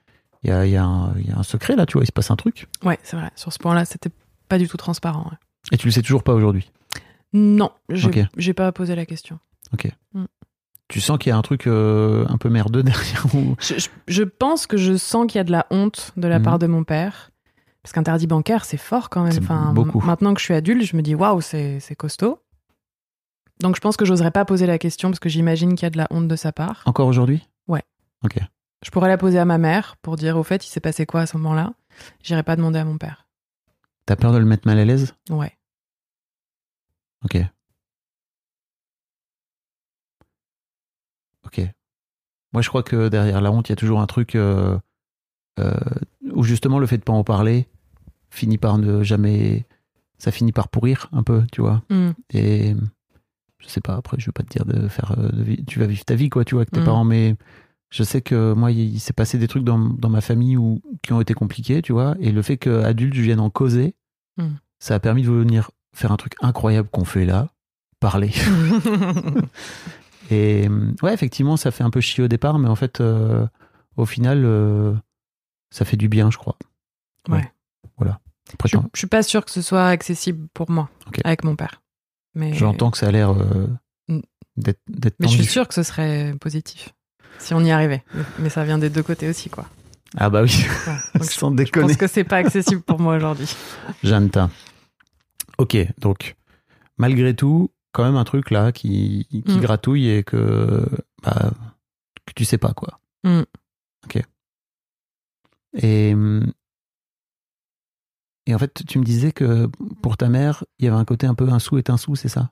[0.43, 2.07] il y a, y, a un- il y a un secret là, tu vois, il
[2.07, 2.67] se passe un truc.
[2.83, 3.31] Ouais, c'est vrai.
[3.35, 4.09] Sur ce point-là, c'était
[4.49, 5.23] pas du tout transparent.
[5.31, 5.37] ouais.
[5.71, 6.69] Et tu le sais toujours pas aujourd'hui?
[7.31, 8.19] Non, j'ai Ok.
[8.37, 9.39] j'ai pas posé la question.
[10.89, 13.55] Tu sens qu'il y a un truc euh, un peu merdeux derrière ou...
[13.59, 16.37] Je, je- je pense que je sens qu'il y a de la honte de la
[16.39, 16.45] Mhm.
[16.45, 17.31] part de mon père.
[17.83, 19.37] Parce qu'interdit bancaire, c'est fort quand même.
[19.39, 19.99] Enfin, beaucoup.
[19.99, 22.39] Maintenant que je suis adulte, je me dis waouh, c'est c'est costaud.
[23.59, 25.89] Donc je pense que j'oserais pas poser la question parce que j'imagine qu'il y a
[25.89, 26.81] de la honte de sa part.
[26.85, 27.47] Encore aujourd'hui?
[27.67, 27.83] Ouais.
[28.23, 28.37] Ok.
[28.83, 31.21] Je pourrais la poser à ma mère pour dire au fait, il s'est passé quoi
[31.21, 31.73] à ce moment-là?
[32.23, 33.27] J'irai pas demander à mon père.
[34.05, 35.13] T'as peur de le mettre mal à l'aise?
[35.29, 35.57] Ouais.
[37.23, 37.37] Ok.
[41.45, 41.61] Ok.
[42.51, 44.77] Moi, je crois que derrière la honte, il y a toujours un truc euh,
[45.59, 45.73] euh,
[46.33, 47.67] où justement le fait de pas en parler
[48.33, 49.65] finit par ne jamais.
[50.17, 51.81] Ça finit par pourrir un peu, tu vois.
[51.89, 52.11] Mm.
[52.33, 52.75] Et
[53.59, 55.15] je sais pas, après, je veux pas te dire de faire.
[55.17, 56.85] euh, de tu vas vivre ta vie, quoi, tu vois, avec tes Mm.
[56.85, 57.35] parents, mais
[57.89, 60.81] je sais que moi, il, il s'est passé des trucs dans, dans ma famille où,
[61.01, 62.15] qui ont été compliqués, tu vois.
[62.19, 63.95] Et le fait qu'adulte, je vienne en causer,
[64.37, 64.47] Mm.
[64.79, 67.49] ça a permis de venir faire un truc incroyable qu'on fait là,
[67.99, 68.31] parler.
[70.31, 70.67] Et
[71.01, 73.45] ouais, effectivement, ça fait un peu chier au départ, mais en fait, euh,
[73.97, 74.93] au final, euh,
[75.69, 76.57] ça fait du bien, je crois.
[77.29, 77.51] Ouais.
[78.65, 80.89] Je, je suis pas sûre que ce soit accessible pour moi
[81.23, 81.81] avec mon père.
[82.35, 83.67] Mais, j'entends que ça a l'air euh,
[84.09, 84.19] Mm.
[84.57, 84.79] d'être
[85.19, 86.89] mais je suis sûre que ce serait positif
[87.39, 88.03] si on y arrivait.
[88.39, 89.65] Mais, ça vient des deux côtés aussi, quoi.
[90.17, 90.51] Ah bah oui,
[90.87, 90.93] Ouais.
[91.15, 91.87] Je, sans je déconner.
[91.87, 93.49] pense que c'est pas accessible pour moi aujourd'hui.
[94.03, 94.49] Janta.
[95.57, 96.35] Ok, donc,
[96.97, 99.61] malgré tout, quand même un truc là qui, qui Mm.
[99.61, 100.85] gratouille et que,
[101.23, 101.51] bah,
[102.25, 102.99] que tu sais pas, quoi.
[103.23, 103.41] Mm.
[104.05, 104.21] Ok.
[105.75, 106.51] Et, hum,
[108.45, 109.69] et en fait, tu me disais que
[110.01, 112.15] pour ta mère, il y avait un côté un peu un sou est un sou,
[112.15, 112.51] c'est ça?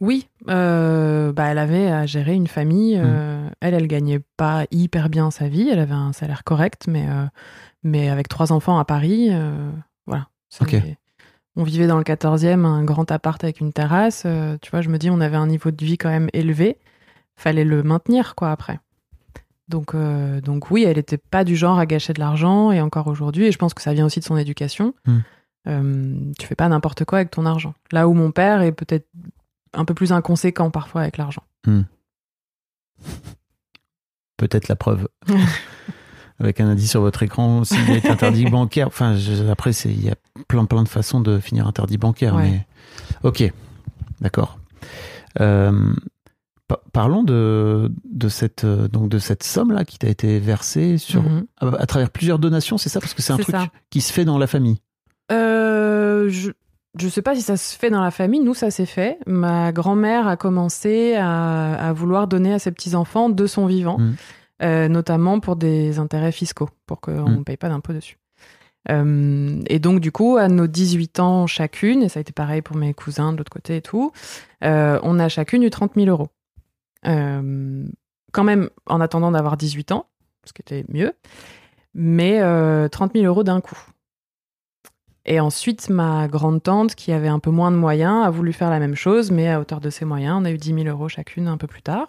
[0.00, 2.98] Oui, euh, bah, elle avait à gérer une famille.
[3.02, 5.68] euh, Elle, elle gagnait pas hyper bien sa vie.
[5.70, 7.24] Elle avait un salaire correct, mais, euh,
[7.82, 9.30] mais avec trois enfants à Paris,
[10.06, 10.28] voilà.
[11.58, 14.26] On vivait dans le 14e, un grand appart avec une terrasse.
[14.60, 16.76] tu vois, je me dis, on avait un niveau de vie quand même élevé.
[17.36, 18.80] Fallait le maintenir, quoi, après.
[19.68, 23.08] Donc, euh, donc oui, elle était pas du genre à gâcher de l'argent, et encore
[23.08, 24.94] aujourd'hui, et je pense que ça vient aussi de son éducation.
[25.06, 25.18] Hmm.
[25.68, 27.74] Euh, tu fais pas n'importe quoi avec ton argent.
[27.90, 29.08] Là où mon père est peut-être
[29.72, 31.42] un peu plus inconséquent parfois avec l'argent.
[34.36, 35.08] Peut-être la preuve.
[36.38, 38.88] Avec un indice sur votre écran, s'il est interdit bancaire.
[38.88, 40.14] Enfin, je- après, il y a
[40.48, 42.34] plein, plein de façons de finir interdit bancaire.
[42.34, 42.50] Ouais.
[42.50, 42.66] Mais...
[43.22, 43.50] Ok,
[44.20, 44.58] d'accord.
[45.40, 45.94] Euh,
[46.92, 51.46] parlons de, de, cette, euh, donc de cette somme-là qui t'a été versée sur, Mhm.
[51.60, 53.00] à, à travers plusieurs donations, c'est ça?
[53.00, 53.68] Parce que c'est un truc ça.
[53.90, 54.78] qui se fait dans la famille.
[55.32, 56.50] Euh, je
[56.98, 58.40] je sais pas si ça se fait dans la famille.
[58.40, 59.18] Nous, ça s'est fait.
[59.26, 64.14] Ma grand-mère a commencé à, à vouloir donner à ses petits-enfants de son vivant, Mhm.
[64.62, 67.44] euh, notamment pour des intérêts fiscaux, pour qu'on ne Mhm.
[67.44, 68.16] paye pas d'impôts dessus.
[68.88, 72.62] Euh, et donc, du coup, à nos 18 ans chacune, et ça a été pareil
[72.62, 74.12] pour mes cousins de l'autre côté et tout,
[74.64, 76.28] euh, on a chacune eu 30 000 euros.
[77.06, 77.84] Euh,
[78.32, 80.06] quand même, en attendant d'avoir 18 ans,
[80.44, 81.12] ce qui était mieux,
[81.94, 83.78] mais euh, 30 000 euros d'un coup.
[85.24, 88.70] Et ensuite, ma grande tante, qui avait un peu moins de moyens, a voulu faire
[88.70, 90.36] la même chose, mais à hauteur de ses moyens.
[90.40, 92.08] On a eu 10 000 euros chacune un peu plus tard.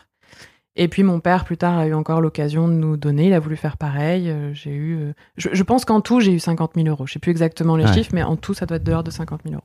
[0.76, 3.28] Et puis mon père, plus tard, a eu encore l'occasion de nous donner.
[3.28, 4.30] Il a voulu faire pareil.
[4.30, 7.08] Euh, J'ai eu, euh, je, je pense qu'en tout, j'ai eu 50 000 euros.
[7.08, 7.94] Je sais plus exactement les Ouais.
[7.94, 9.64] chiffres, mais en tout, ça doit être de l'ordre de 50 000 euros.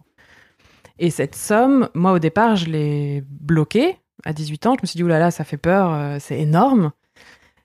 [0.98, 4.74] Et cette somme, moi, au départ, je l'ai bloquée à 18 ans.
[4.76, 6.92] Je me suis dit, oulala, ça fait peur, euh, c'est énorme.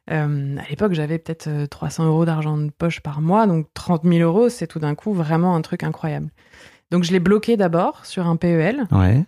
[0.10, 4.04] Euh, à l'époque, j'avais peut-être euh, 300 euros d'argent de poche par mois, donc 30
[4.06, 6.30] 000 euros, c'est tout d'un coup vraiment un truc incroyable.
[6.92, 9.26] Donc je l'ai bloqué d'abord sur un PEL, Ouais.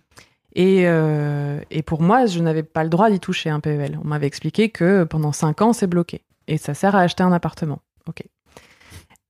[0.54, 3.98] et, euh, et pour moi, je n'avais pas le droit d'y toucher un PEL.
[4.02, 7.32] On m'avait expliqué que pendant 5 ans, c'est bloqué, et ça sert à acheter un
[7.32, 7.80] appartement.
[8.08, 8.22] Ok.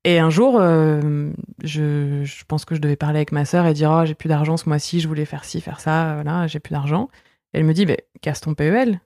[0.05, 1.31] Et un jour, euh,
[1.65, 4.29] je, je pense que je devais parler avec ma sœur et dire oh j'ai plus
[4.29, 7.09] d'argent ce mois-ci, je voulais faire ci, faire ça, voilà, j'ai plus d'argent.
[7.53, 7.87] Elle me dit
[8.23, 9.01] casse ton PEL.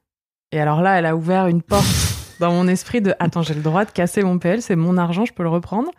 [0.52, 1.84] Et alors là, elle a ouvert une porte
[2.40, 5.24] dans mon esprit de attends j'ai le droit de casser mon PL, c'est mon argent,
[5.24, 5.90] je peux le reprendre.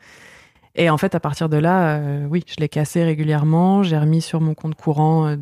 [0.76, 3.82] Et en fait, à partir de là, euh, oui, je l'ai cassé régulièrement.
[3.82, 5.38] J'ai remis sur mon compte courant euh,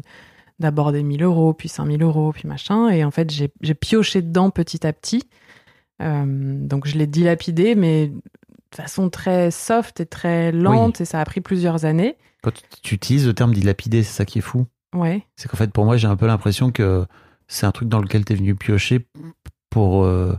[0.60, 2.90] d'abord des 1000 euros, puis 5000 euros, puis machin.
[2.90, 5.24] Et en fait, j'ai pioché dedans petit à petit.
[6.04, 11.02] Euh, donc, je l'ai dilapidé, mais de façon très soft et très lente.
[11.02, 12.16] Et ça a pris plusieurs années.
[12.44, 14.68] Quand tu- tu utilises le terme dilapider, c'est ça qui est fou.
[14.94, 15.26] Ouais.
[15.36, 17.06] C'est qu'en fait, pour moi, j'ai un peu l'impression que
[17.48, 19.08] c'est un truc dans lequel tu es venu piocher
[19.70, 20.36] pour, euh,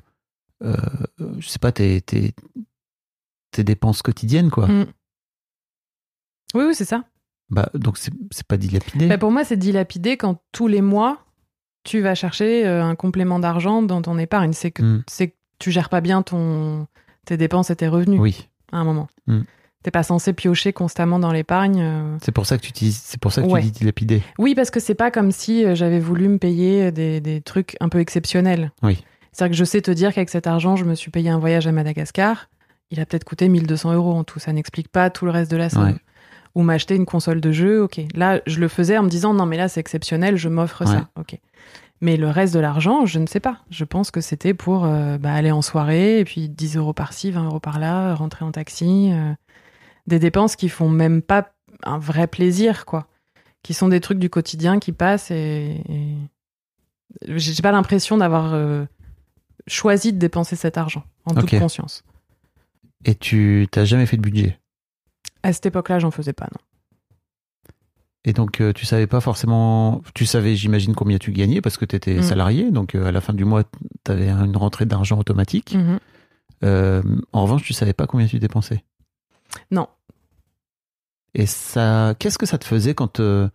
[0.62, 0.76] euh,
[1.38, 2.34] je sais pas, tes, tes,
[3.50, 4.66] tes dépenses quotidiennes, quoi.
[4.68, 4.86] Mm.
[6.54, 7.04] Oui, oui, c'est ça.
[7.50, 8.12] Bah, donc, c'est
[8.46, 9.06] pas dilapidé.
[9.08, 11.24] Bah, pour moi, c'est dilapidé quand tous les mois,
[11.84, 14.52] tu vas chercher euh, un complément d'argent dans ton épargne.
[14.52, 15.02] C'est que, Mm.
[15.08, 16.86] c'est que tu gères pas bien ton,
[17.26, 18.48] tes dépenses et tes revenus Oui.
[18.72, 19.08] à un moment.
[19.26, 19.40] Mm.
[19.84, 21.80] T'es pas censé piocher constamment dans l'épargne.
[21.80, 22.16] euh.
[22.22, 23.60] C'est pour ça que tu dis, c'est pour ça que Ouais.
[23.60, 24.22] tu dis dilapider.
[24.38, 27.76] Oui, parce que c'est pas comme si euh, j'avais voulu me payer des, des trucs
[27.80, 28.72] un peu exceptionnels.
[28.82, 29.04] Oui.
[29.30, 31.66] C'est-à-dire que je sais te dire qu'avec cet argent, je me suis payé un voyage
[31.66, 32.48] à Madagascar.
[32.90, 34.38] Il a peut-être coûté 1200 euros en tout.
[34.38, 35.84] Ça n'explique pas tout le reste de la somme.
[35.84, 35.94] Ouais.
[36.54, 38.00] Ou m'acheter une console de jeu, ok.
[38.14, 40.92] Là, je le faisais en me disant, non, mais là, c'est exceptionnel, je m'offre Ouais.
[40.92, 41.36] ça, ok.
[42.00, 43.58] Mais le reste de l'argent, je ne sais pas.
[43.70, 47.30] Je pense que c'était pour euh, bah, aller en soirée, et puis 10 euros par-ci,
[47.32, 49.10] 20 euros par-là, rentrer en taxi.
[49.12, 49.32] euh,
[50.06, 51.50] des dépenses qui font même pas
[51.82, 53.06] un vrai plaisir, quoi.
[53.62, 55.82] Qui sont des trucs du quotidien qui passent et.
[55.88, 56.16] et...
[57.26, 58.84] J'ai pas l'impression d'avoir euh,
[59.66, 62.02] choisi de dépenser cet argent, en toute conscience.
[63.04, 64.58] Et tu t'as jamais fait de budget?
[65.42, 66.58] À cette époque-là, j'en faisais pas, non.
[68.26, 70.02] Et donc, euh, tu savais pas forcément.
[70.14, 72.22] Tu savais, j'imagine, combien tu gagnais parce que tu étais Mm.
[72.22, 72.70] salarié.
[72.70, 73.64] Donc, euh, à la fin du mois,
[74.04, 75.74] tu avais une rentrée d'argent automatique.
[75.74, 75.98] Mhm.
[76.64, 78.82] Euh, en revanche, tu savais pas combien tu dépensais.
[79.70, 79.88] Non.
[81.35, 83.48] Et ça, qu'est-ce que ça te faisait quand euh,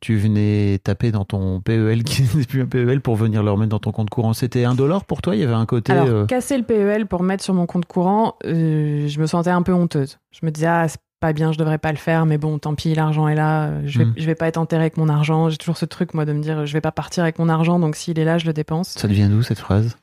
[0.00, 3.70] tu venais taper dans ton PEL qui n'est plus un PEL pour venir le remettre
[3.70, 4.32] dans ton compte courant?
[4.32, 5.34] C'était un dollar pour toi?
[5.36, 5.92] Il y avait un côté.
[5.92, 9.50] Alors, euh, casser le PEL pour mettre sur mon compte courant, euh, je me sentais
[9.50, 10.18] un peu honteuse.
[10.32, 12.74] Je me disais, ah, c'est pas bien, je devrais pas le faire, mais bon, tant
[12.74, 14.14] pis, l'argent est là, je vais, Mm.
[14.18, 15.48] je vais pas être enterré avec mon argent.
[15.48, 17.78] J'ai toujours ce truc, moi, de me dire, je vais pas partir avec mon argent,
[17.78, 18.88] donc s'il est là, je le dépense.
[18.90, 19.96] Ça devient d'où cette phrase?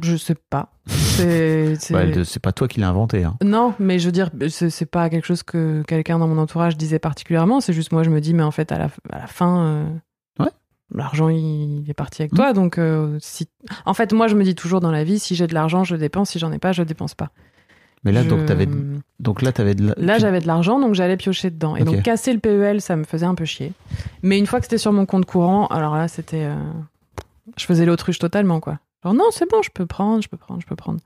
[0.00, 0.70] Je sais pas.
[0.86, 1.74] C'est.
[1.80, 3.24] c'est- pas toi qui l'as inventé.
[3.24, 3.36] Hein.
[3.42, 6.98] Non, mais je veux dire, c'est pas quelque chose que quelqu'un dans mon entourage disait
[6.98, 7.60] particulièrement.
[7.60, 9.84] C'est juste moi, je me dis, mais en fait, à la, à la fin, euh,
[10.44, 10.50] Ouais.
[10.94, 12.36] l'argent, il, il est parti avec Mm.
[12.36, 12.52] toi.
[12.52, 13.48] Donc, euh, si...
[13.86, 15.96] en fait, moi, je me dis toujours dans la vie, si j'ai de l'argent, je
[15.96, 16.30] dépense.
[16.30, 17.30] Si j'en ai pas, je dépense pas.
[18.04, 18.68] Mais là, Je- donc, t'avais,
[19.18, 21.74] donc là, t'avais de la- Là, j'avais de l'argent, donc j'allais piocher dedans.
[21.74, 23.72] Et donc, casser le PEL, ça me faisait un peu chier.
[24.22, 26.44] Mais une fois que c'était sur mon compte courant, alors là, c'était.
[26.44, 26.54] euh,
[27.56, 28.78] Je faisais l'autruche totalement, quoi.
[29.04, 31.00] Genre, non, c'est bon, je peux prendre, je peux prendre, je peux prendre.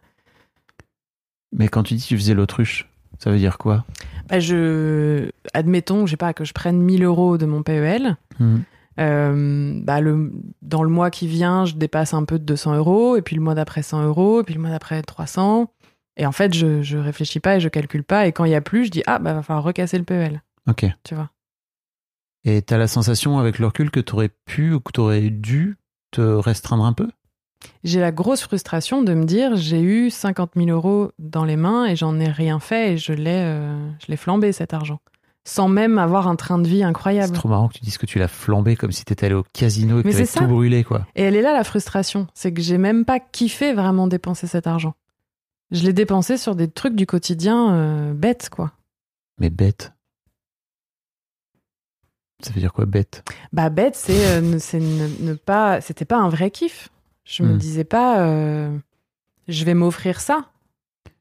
[1.53, 3.85] Mais quand tu dis que tu faisais l'autruche, ça veut dire quoi?
[4.29, 5.31] Bah, je.
[5.53, 8.17] Admettons, je sais pas, que je prenne 1000 euros de mon PEL.
[8.41, 8.63] Mhm.
[9.01, 13.17] Euh, bah, le, dans le mois qui vient, je dépasse un peu de 200 euros,
[13.17, 15.71] et puis le mois d'après 100 euros, et puis le mois d'après 300.
[16.19, 18.27] Et en fait, je, je réfléchis pas et je calcule pas.
[18.27, 20.43] Et quand il y a plus, je dis ah bah va falloir recasser le PEL,
[20.69, 20.85] Ok.
[21.05, 21.31] tu vois.
[22.45, 25.77] Et t'as la sensation avec le recul que t'aurais pu ou que t'aurais dû
[26.11, 27.09] te restreindre un peu?
[27.85, 31.87] J'ai la grosse frustration de me dire j'ai eu 50 000 euros dans les mains
[31.87, 35.01] et j'en ai rien fait et je l'ai euh, je l'ai flambé cet argent,
[35.45, 37.33] sans même avoir un train de vie C'est incroyable.
[37.33, 40.01] trop marrant que tu dises que tu l'as flambé comme si t'étais allé au casino
[40.01, 41.07] et que c'est tout brûlé, quoi.
[41.17, 44.67] Et elle est là la frustration, c'est que j'ai même pas kiffé vraiment dépenser cet
[44.67, 44.95] argent.
[45.71, 48.73] Je l'ai dépensé sur des trucs du quotidien euh, bêtes quoi.
[49.41, 49.93] Mais bête.
[52.43, 53.23] Ça veut dire quoi, bête
[53.53, 56.89] Bah bête, c'est euh, ne, c'est ne, ne pas, c'était pas un vrai kiff.
[57.25, 57.59] Je me Hmm.
[57.59, 58.77] disais pas, euh,
[59.49, 60.47] je vais m'offrir ça.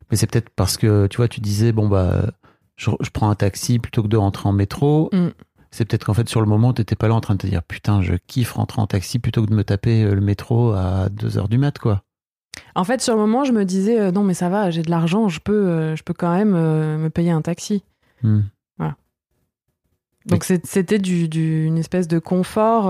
[0.09, 2.31] Mais c'est peut-être parce que, tu vois, tu disais, bon, bah,
[2.75, 5.09] je, je prends un taxi plutôt que de rentrer en métro.
[5.13, 5.27] Mm.
[5.69, 7.63] C'est peut-être qu'en fait, sur le moment, t'étais pas là en train de te dire,
[7.63, 11.07] putain, je kiffe rentrer en taxi plutôt que de me taper euh, le métro à
[11.09, 12.03] 2 heures du mat, quoi.
[12.75, 14.89] En fait, sur le moment, je me disais euh, non mais ça va, j'ai de
[14.89, 17.83] l'argent, je peux, euh, je peux quand même me payer un taxi.
[18.23, 18.41] Hmm.
[20.27, 22.85] Donc c'est- c'était du, du- une espèce de confort,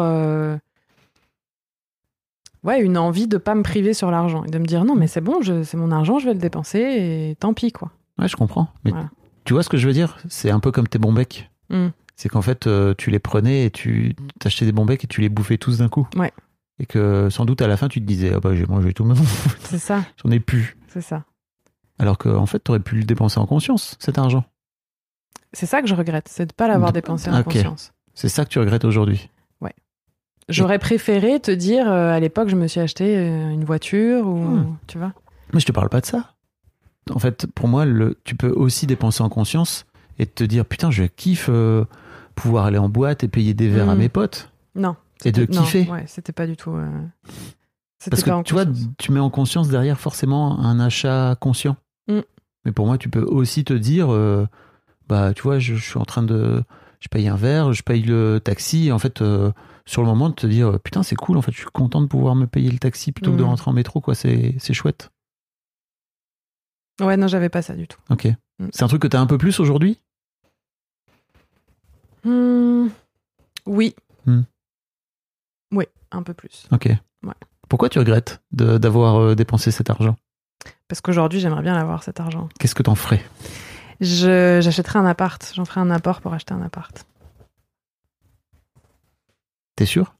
[2.63, 5.07] ouais, une envie de pas me priver sur l'argent et de me dire non mais
[5.07, 7.91] c'est bon, c'est mon argent, je vais le dépenser et tant pis quoi.
[8.17, 8.67] Ouais, je comprends.
[8.85, 9.09] Mais Voilà.
[9.45, 10.17] tu vois ce que je veux dire?
[10.29, 11.49] C'est un peu comme tes bons becs.
[11.69, 11.87] Mm.
[12.15, 15.21] C'est qu'en fait, euh, tu les prenais et tu t'achetais des bons becs et tu
[15.21, 16.07] les bouffais tous d'un coup.
[16.15, 16.31] Ouais.
[16.77, 19.03] Et que sans doute à la fin, tu te disais, ah bah j'ai mangé tout
[19.05, 19.23] maintenant,
[19.61, 20.77] C'est ça, j'en ai plus.
[20.87, 21.23] c'est ça.
[21.99, 24.43] Alors qu'en en fait, t'aurais pu le dépenser en conscience, cet argent.
[25.53, 27.91] C'est ça que je regrette, c'est de pas l'avoir dépensé en conscience.
[28.13, 29.29] C'est ça que tu regrettes aujourd'hui.
[30.51, 34.37] J'aurais préféré te dire euh, à l'époque je me suis acheté euh, une voiture ou
[34.37, 34.75] Hmm.
[34.87, 35.13] tu vois.
[35.53, 36.31] Mais je te parle pas de ça.
[37.13, 39.85] En fait, pour moi, le, tu peux aussi dépenser en conscience
[40.19, 41.83] et te dire, putain, je kiffe euh,
[42.35, 43.99] pouvoir aller en boîte et payer des verres à Mm.
[43.99, 44.49] mes potes.
[44.75, 44.95] Non.
[45.25, 45.87] Et de Non, kiffer.
[45.89, 46.71] ouais, c'était pas du tout.
[46.71, 46.87] euh,
[48.09, 48.87] Parce que tu vois, conscience.
[48.97, 51.75] tu mets en conscience derrière forcément un achat conscient.
[52.07, 52.19] Mm.
[52.65, 54.47] Mais pour moi, tu peux aussi te dire, euh,
[55.07, 56.63] bah, tu vois, je, je suis en train de,
[56.99, 58.91] je paye un verre, je paye le taxi.
[58.91, 59.51] En fait, euh,
[59.85, 61.37] sur le moment, de te dire, euh, putain, c'est cool.
[61.37, 63.47] En fait, je suis content de pouvoir me payer le taxi plutôt que de Mm.
[63.47, 63.99] rentrer en métro.
[64.01, 65.09] Quoi, c'est, c'est chouette.
[67.01, 67.99] Ouais, non, j'avais pas ça du tout.
[68.09, 68.25] Ok.
[68.59, 68.67] Mm.
[68.71, 69.99] C'est un truc que t'as un peu plus aujourd'hui?
[72.23, 72.87] Hmm,
[73.65, 73.95] Oui.
[74.25, 74.41] Hmm.
[75.73, 76.67] Oui, un peu plus.
[76.71, 76.85] Ok.
[77.23, 77.33] Ouais.
[77.69, 80.15] Pourquoi tu regrettes d'avoir euh, dépensé cet argent?
[80.87, 82.49] Parce qu'aujourd'hui, j'aimerais bien avoir cet argent.
[82.59, 83.23] Qu'est-ce que t'en ferais?
[84.01, 85.51] J'achèterais un appart.
[85.55, 87.05] J'en ferais un apport pour acheter un appart.
[89.75, 90.15] T'es sûr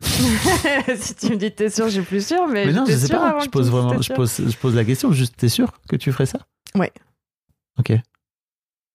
[0.02, 3.08] si tu me dis t'es sûr, je suis plus sûre, mais, Mais non, je sais
[3.08, 3.38] pas.
[3.40, 5.12] Je pose vraiment, je pose, je pose la question.
[5.12, 6.38] Juste, t'es sûr que tu ferais ça
[6.74, 6.92] Ouais.
[7.78, 7.92] Ok.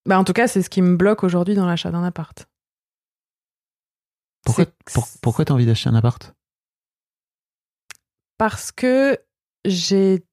[0.07, 2.47] Bah, en tout cas, c'est ce qui me bloque aujourd'hui dans l'achat d'un appart.
[4.45, 6.33] Pourquoi, pour- pourquoi t'as envie d'acheter un appart?
[8.37, 9.17] Parce que
[9.65, 10.23] j'ai.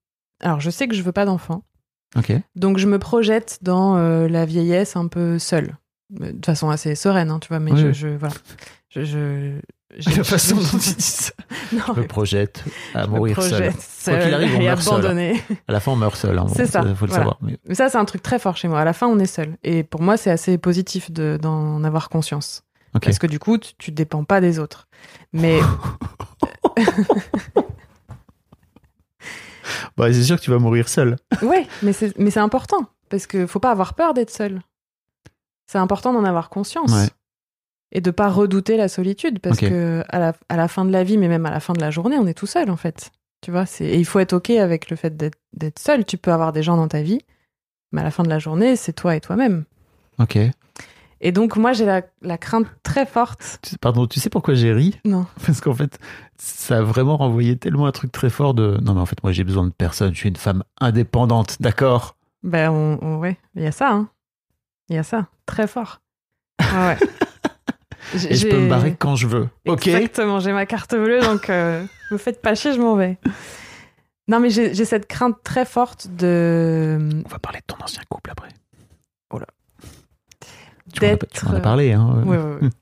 [0.40, 1.64] Alors, je sais que je veux pas d'enfant.
[2.16, 2.32] Ok.
[2.56, 5.76] Donc, je me projette dans euh, la vieillesse un peu seule.
[6.12, 7.94] De façon assez sereine, hein, tu vois, mais Oui, je, oui.
[7.94, 8.34] je- Voilà.
[8.90, 9.04] Je.
[9.04, 9.58] je
[10.16, 11.32] La façon dont tu dis ça.
[11.72, 13.50] Non, Je me projette à je me mourir seul.
[13.50, 14.92] projette Quoi qu'il arrive, on meurt seul.
[14.94, 15.42] abandonnée.
[15.68, 16.38] À la fin, on meurt seul.
[16.38, 16.46] hein.
[16.54, 17.14] C'est ça, Faut le voilà.
[17.14, 17.38] savoir.
[17.42, 18.80] Mais- Mais ça, c'est un truc très fort chez moi.
[18.80, 19.56] À la fin, on est seul.
[19.64, 22.62] Et pour moi, c'est assez positif de- d'en avoir conscience.
[23.00, 24.86] Parce que du coup, tu, tu dépends pas des autres.
[25.32, 25.60] Mais
[29.96, 31.16] Bah, c'est sûr que tu vas mourir seul.
[31.42, 32.86] ouais, mais c'est mais c'est important.
[33.08, 34.60] Parce que faut pas avoir peur d'être seul.
[35.72, 36.92] C'est important d'en avoir conscience.
[36.92, 37.08] Ouais.
[37.92, 39.38] Et de pas redouter la solitude.
[39.38, 39.68] Parce Ok.
[39.70, 41.80] que à la, à la fin de la vie, mais même à la fin de
[41.80, 43.10] la journée, on est tout seul, en fait.
[43.40, 46.04] Tu vois, et il faut être OK avec le fait d'être seul.
[46.04, 47.20] Tu peux avoir des gens dans ta vie,
[47.90, 49.64] mais à la fin de la journée, c'est toi et toi-même.
[50.18, 50.38] Ok.
[51.24, 53.58] Et donc, moi, j'ai la, la crainte très forte.
[53.80, 54.98] Pardon, tu sais pourquoi j'ai ri?
[55.06, 55.24] Non.
[55.46, 55.98] Parce qu'en fait,
[56.36, 59.32] ça a vraiment renvoyé tellement un truc très fort de non, mais en fait, moi,
[59.32, 60.12] j'ai besoin de personne.
[60.12, 62.16] Je suis une femme indépendante, d'accord?
[62.42, 64.08] Ben, on, on- ouais, il y a ça, hein.
[64.92, 66.02] Il y a ça, très fort.
[66.60, 66.98] Ouais, ouais.
[68.28, 69.48] Et je peux me barrer quand je veux.
[69.64, 73.16] Exactement, j'ai ma carte bleue, donc euh, me faites pas chier, je m'en vais.
[74.28, 78.30] Non, mais j'ai cette crainte très forte de On va parler de ton ancien couple
[78.30, 78.48] après.
[79.32, 79.46] Oh là.
[80.92, 81.12] Tu m'en
[81.54, 82.68] as, as parlé, hein ouais, ouais.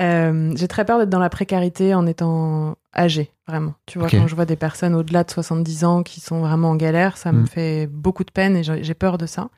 [0.00, 3.74] Euh, j'ai très peur d'être dans la précarité en étant âgée, vraiment.
[3.86, 6.76] Tu vois, quand je vois des personnes au-delà de 70 ans qui sont vraiment en
[6.76, 7.46] galère, ça me Mm.
[7.46, 9.48] fait beaucoup de peine et j'ai peur de ça.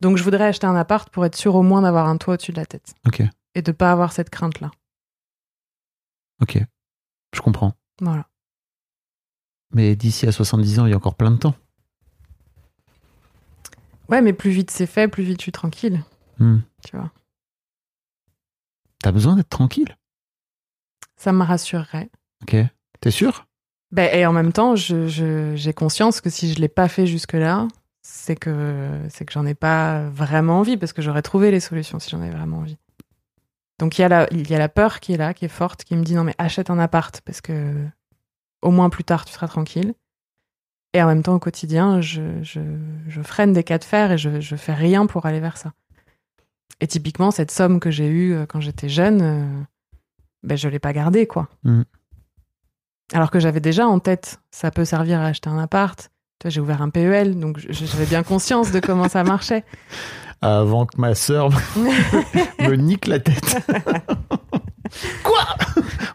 [0.00, 2.52] Donc, je voudrais acheter un appart pour être sûr au moins d'avoir un toit au-dessus
[2.52, 3.22] de la tête Ok,
[3.54, 4.70] et de pas avoir cette crainte-là.
[6.40, 6.58] ok.
[7.34, 7.74] Je comprends.
[8.00, 8.26] Voilà.
[9.72, 11.54] Mais d'ici à 70 ans, il y a encore plein de temps.
[14.08, 16.02] Ouais, mais plus vite c'est fait, plus vite je suis tranquille,
[16.38, 16.60] Hmm.
[16.84, 17.10] tu vois.
[19.00, 19.96] T'as besoin d'être tranquille?
[21.16, 22.08] Ça me rassurerait.
[22.42, 22.56] Ok.
[23.00, 23.46] T'es sûr?
[23.90, 27.06] Ben, et en même temps, je- je- j'ai conscience que si je l'ai pas fait
[27.06, 27.68] jusque-là,
[28.10, 31.98] c'est que, c'est que j'en ai pas vraiment envie, parce que j'aurais trouvé les solutions
[31.98, 32.78] si j'en avais vraiment envie.
[33.78, 35.48] Donc il y, a la, il y a la peur qui est là, qui est
[35.48, 37.86] forte, qui me dit non mais achète un appart, parce que
[38.62, 39.94] au moins plus tard tu seras tranquille.
[40.94, 42.60] Et en même temps, au quotidien, je, je,
[43.06, 45.74] je freine des cas de fer et je, je fais rien pour aller vers ça.
[46.80, 49.62] Et typiquement, cette somme que j'ai eue euh, quand j'étais jeune, euh,
[50.42, 51.48] ben, je l'ai pas gardée, quoi.
[51.64, 51.82] Mm.
[53.12, 56.10] Alors que j'avais déjà en tête, ça peut servir à acheter un appart.
[56.38, 59.64] Tu vois, j'ai ouvert un PEL, donc j'avais bien conscience de comment ça marchait.
[60.40, 61.50] Avant que ma sœur
[62.60, 63.58] me nique la tête.
[65.24, 65.44] Quoi?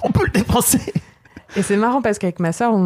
[0.01, 0.93] On peut le dépenser
[1.57, 2.77] Et c'est marrant parce qu'avec ma sœur, on,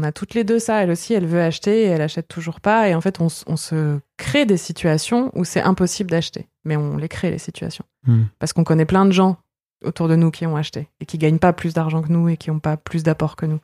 [0.00, 0.82] on a toutes les deux ça.
[0.82, 2.88] Elle aussi, elle veut acheter et elle achète toujours pas.
[2.88, 6.48] Et en fait, on, se crée des situations où c'est impossible d'acheter.
[6.64, 7.84] Mais on les crée, les situations.
[8.04, 8.24] Hmm.
[8.40, 9.36] Parce qu'on connaît plein de gens
[9.84, 12.36] autour de nous qui ont acheté et qui gagnent pas plus d'argent que nous et
[12.36, 13.60] qui ont pas plus d'apport que nous.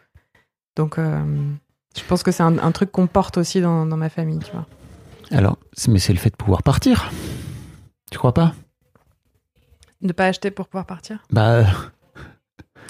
[0.76, 1.24] Donc, euh,
[1.96, 4.52] je pense que c'est un, un truc qu'on porte aussi dans, dans ma famille, tu
[4.52, 4.66] vois.
[5.30, 7.11] Alors, mais c'est le fait de pouvoir partir.
[8.11, 8.54] Tu crois pas?
[10.02, 11.18] Ne pas acheter pour pouvoir partir?
[11.30, 11.64] Bah,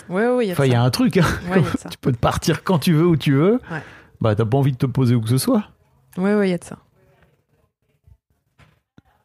[0.08, 1.16] Ouais, ouais, il y a enfin, il y a un truc.
[1.16, 1.24] hein.
[1.50, 1.88] Ouais, il y a ça.
[1.88, 3.60] tu peux te partir quand tu veux, où tu veux.
[3.70, 3.82] Ouais.
[4.20, 5.64] Bah, t'as pas envie de te poser où que ce soit.
[6.16, 6.78] Ouais, ouais, il y a de ça.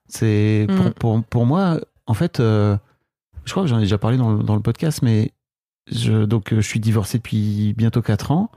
[0.08, 0.94] C'est pour, Mm.
[0.94, 2.78] pour, pour moi, en fait, euh,
[3.46, 5.32] je crois que j'en ai déjà parlé dans, le- dans le podcast, mais
[5.92, 8.52] je, donc euh, je suis divorcé depuis bientôt 4 ans.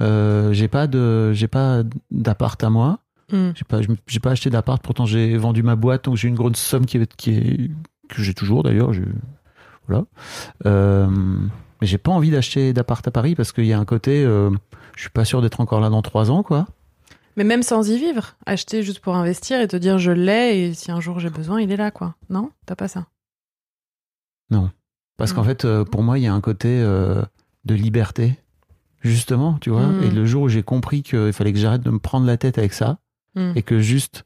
[0.00, 2.98] Euh, j'ai pas de j'ai pas d'appart à moi.
[3.32, 3.50] Hmm.
[3.54, 4.80] J'ai pas j'ai pas acheté d'appart.
[4.82, 7.70] Pourtant j'ai vendu ma boîte, donc j'ai une grosse somme qui est, qui est
[8.08, 8.92] que j'ai toujours d'ailleurs.
[9.88, 10.04] Voilà.
[10.66, 11.06] Euh,
[11.80, 14.50] mais j'ai pas envie d'acheter d'appart à Paris parce qu'il y a un côté, euh,
[14.96, 16.66] je suis pas sûr d'être encore là dans 3 ans, quoi.
[17.36, 20.74] Mais même sans y vivre, acheter juste pour investir et te dire je l'ai et
[20.74, 22.14] si un jour j'ai besoin, il est là, quoi.
[22.30, 22.50] Non?
[22.64, 23.06] T'as pas ça?
[25.18, 25.46] Parce qu'en Mm.
[25.46, 28.38] fait, euh, pour moi, il y a un côté de liberté,
[29.00, 29.86] justement, tu vois.
[29.86, 30.02] Mm.
[30.04, 32.58] Et le jour où j'ai compris qu'il fallait que j'arrête de me prendre la tête
[32.58, 32.98] avec ça,
[33.34, 33.52] Hmm.
[33.54, 34.24] et que juste,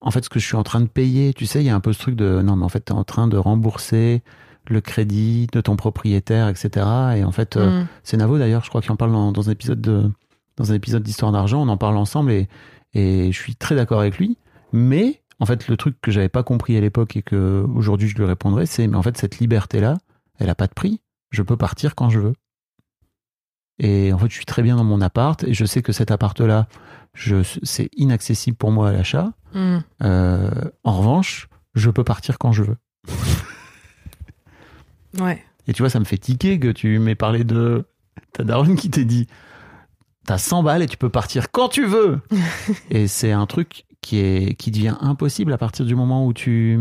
[0.00, 1.74] en fait, ce que je suis en train de payer, tu sais, il y a
[1.76, 4.22] un peu ce truc de, non, mais en fait, tu es en train de rembourser
[4.68, 6.84] le crédit de ton propriétaire, etc.
[7.16, 7.86] Et en fait, euh, Hmm.
[8.02, 10.10] c'est Navo d'ailleurs, je crois qu'il en parle dans, dans un épisode de,
[10.56, 12.48] dans un épisode d'Histoire d'argent, on en parle ensemble et,
[12.92, 14.36] et je suis très d'accord avec lui.
[14.72, 18.16] Mais en fait, le truc que j'avais pas compris à l'époque et que aujourd'hui je
[18.16, 19.96] lui répondrai, c'est mais en fait cette liberté là,
[20.40, 21.00] elle a pas de prix.
[21.30, 22.32] Je peux partir quand je veux.
[23.78, 26.10] Et en fait, je suis très bien dans mon appart et je sais que cet
[26.10, 26.66] appart là,
[27.14, 29.32] je, c'est inaccessible pour moi à l'achat.
[29.54, 29.78] Hmm.
[30.02, 30.50] Euh,
[30.84, 32.76] en revanche, je peux partir quand je veux.
[35.20, 35.42] Ouais.
[35.66, 37.84] Et tu vois, ça me fait tiquer que tu m'aies parlé de
[38.32, 39.26] ta daronne qui t'ait dit
[40.26, 42.20] T'as 100 balles et tu peux partir quand tu veux.
[42.90, 46.78] et c'est un truc qui est qui devient impossible à partir du moment où tu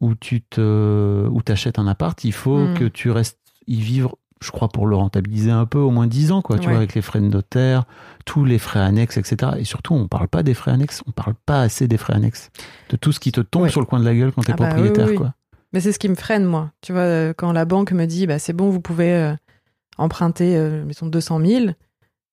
[0.00, 2.22] où tu te où t'achètes un appart.
[2.24, 2.74] Il faut Mm.
[2.74, 4.16] que tu restes y vivre.
[4.44, 6.58] Je crois pour le rentabiliser un peu, au moins 10 ans, quoi.
[6.58, 6.72] Tu Ouais.
[6.72, 7.84] vois, avec les frais de notaire,
[8.26, 9.52] tous les frais annexes, etc.
[9.58, 11.02] Et surtout, on parle pas des frais annexes.
[11.06, 12.50] On parle pas assez des frais annexes.
[12.90, 13.70] De tout ce qui te tombe Ouais.
[13.70, 15.16] sur le coin de la gueule quand t'es Ah bah propriétaire, oui, oui.
[15.18, 15.34] quoi.
[15.72, 16.70] Mais c'est ce qui me freine, moi.
[16.82, 19.34] Tu vois, euh, quand la banque me dit, bah, c'est bon, vous pouvez euh,
[19.98, 21.64] emprunter, euh, mettons, 200 000.
[21.64, 21.72] Moi,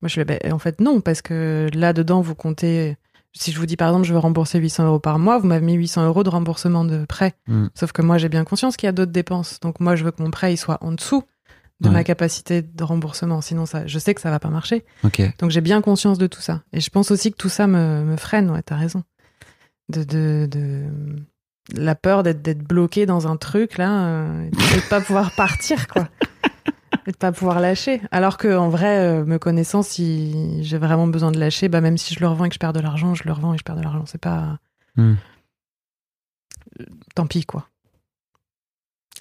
[0.08, 2.98] je fais, bah, en fait, non, parce que là-dedans, vous comptez.
[3.34, 5.66] Si je vous dis, par exemple, je veux rembourser 800 euros par mois, vous m'avez
[5.66, 7.34] mis 800 euros de remboursement de prêt.
[7.48, 7.68] Mm.
[7.76, 9.60] Sauf que moi, j'ai bien conscience qu'il y a d'autres dépenses.
[9.62, 11.24] Donc, moi, je veux que mon prêt, il soit en dessous
[11.82, 11.94] de Ouais.
[11.96, 13.42] ma capacité de remboursement.
[13.42, 14.86] Sinon, ça, je sais que ça va pas marcher.
[15.04, 15.22] Ok.
[15.40, 16.62] Donc j'ai bien conscience de tout ça.
[16.74, 19.04] Et je pense aussi que tout ça me, me freine, ouais, t'as raison.
[19.90, 20.86] De, de, de-
[21.76, 25.88] la peur d'être, d'être bloqué dans un truc, là, euh, et de pas pouvoir partir,
[25.88, 26.08] quoi.
[27.08, 28.02] Et de pas pouvoir lâcher.
[28.12, 31.98] Alors que en vrai, euh, me connaissant, si j'ai vraiment besoin de lâcher, bah même
[31.98, 33.64] si je le revends et que je perds de l'argent, je le revends et je
[33.64, 34.04] perds de l'argent.
[34.06, 34.60] C'est pas.
[34.98, 35.16] Hmm.
[36.80, 37.68] Euh, Tant pis, quoi.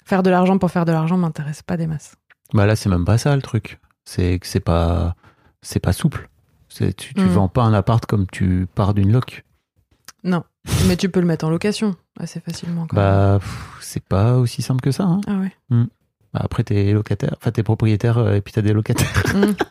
[0.05, 2.15] Faire de l'argent pour faire de l'argent m'intéresse pas des masses.
[2.53, 3.79] Bah là, c'est même pas ça le truc.
[4.05, 5.15] C'est que c'est pas,
[5.61, 6.29] c'est pas souple.
[6.69, 7.27] C'est tu, tu Mm.
[7.27, 9.43] vends pas un appart comme tu pars d'une loc.
[10.23, 10.43] Non.
[10.87, 12.85] Mais tu peux le mettre en location assez facilement.
[12.87, 12.95] Quand.
[12.95, 15.03] Bah, pff, c'est pas aussi simple que ça.
[15.03, 15.21] hein.
[15.27, 15.51] Ah ouais.
[16.33, 19.11] Bah, après, t'es locataire, enfin t'es propriétaire euh, et puis t'as des locataires.
[19.35, 19.53] Mm.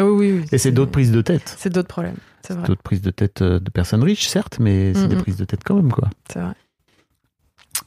[0.00, 0.44] Oh oui, oui.
[0.52, 1.56] Et c'est d'autres prises de tête.
[1.58, 2.18] C'est d'autres problèmes.
[2.46, 2.62] C'est vrai.
[2.68, 5.62] D'autres prises de tête euh, de personnes riches, certes, mais c'est des prises de tête
[5.64, 6.08] quand même, quoi.
[6.30, 6.54] C'est vrai.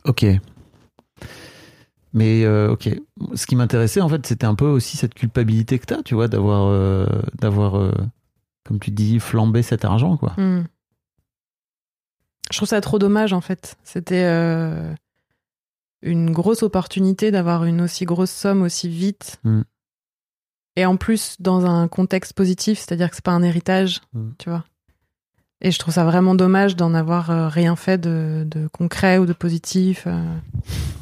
[0.03, 0.25] Ok.
[2.13, 2.89] Mais euh, ok,
[3.35, 6.27] ce qui m'intéressait en fait, c'était un peu aussi cette culpabilité que t'as, tu vois,
[6.27, 7.05] d'avoir, euh,
[7.39, 7.93] d'avoir, euh,
[8.65, 10.33] comme tu dis, flambé cet argent, quoi.
[10.37, 10.65] Mm.
[12.51, 13.77] Je trouve ça trop dommage en fait.
[13.83, 14.25] C'était
[16.01, 19.39] une grosse opportunité d'avoir une aussi grosse somme aussi vite.
[19.43, 19.61] Mm.
[20.75, 24.31] Et en plus dans un contexte positif, c'est-à-dire que c'est pas un héritage, Mm.
[24.37, 24.65] tu vois.
[25.63, 29.25] Et je trouve ça vraiment dommage d'en avoir euh, rien fait de, de concret ou
[29.27, 30.05] de positif.
[30.07, 30.23] euh.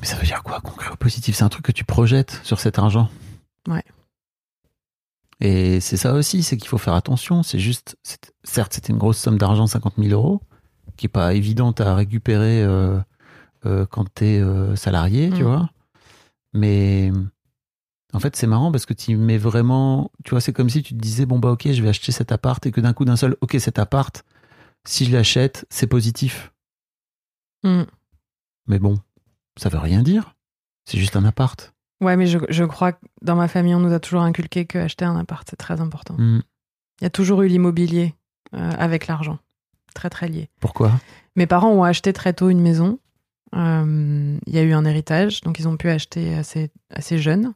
[0.01, 1.35] Mais ça veut dire quoi, concret ou positif?
[1.35, 3.09] C'est un truc que tu projettes sur cet argent?
[3.69, 3.83] Ouais.
[5.39, 7.43] Et c'est ça aussi, c'est qu'il faut faire attention.
[7.43, 7.95] C'est juste,
[8.43, 10.41] certes, c'était une grosse somme d'argent, 50 000 euros,
[10.97, 12.99] qui est pas évidente à récupérer euh,
[13.65, 15.47] euh, quand t'es euh, salarié, tu Mm.
[15.47, 15.69] vois.
[16.53, 17.11] Mais
[18.11, 20.93] en fait, c'est marrant parce que tu mets vraiment, tu vois, c'est comme si tu
[20.95, 23.15] te disais, bon bah ok, je vais acheter cet appart et que d'un coup d'un
[23.15, 24.25] seul, ok, cet appart,
[24.85, 26.51] si je l'achète, c'est positif.
[27.63, 27.83] Mm.
[28.67, 28.99] Mais bon,
[29.57, 30.35] ça veut rien dire.
[30.85, 31.73] C'est juste un appart.
[32.01, 34.77] Ouais, mais je, je crois que dans ma famille, on nous a toujours inculqué que
[34.77, 36.15] acheter un appart, c'est très important.
[36.17, 36.41] Hmm.
[36.99, 38.15] Il y a toujours eu l'immobilier
[38.53, 39.39] euh, avec l'argent.
[39.93, 40.49] Très, très lié.
[40.59, 40.93] Pourquoi?
[41.35, 42.99] Mes parents ont acheté très tôt une maison.
[43.55, 47.53] Euh, Il y a eu un héritage, donc ils ont pu acheter assez, assez jeunes.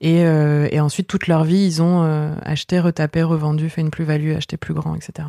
[0.00, 2.02] Et, euh, et ensuite, toute leur vie, ils ont
[2.42, 5.28] acheté, retapé, revendu, fait une plus-value, acheté plus grand, etc.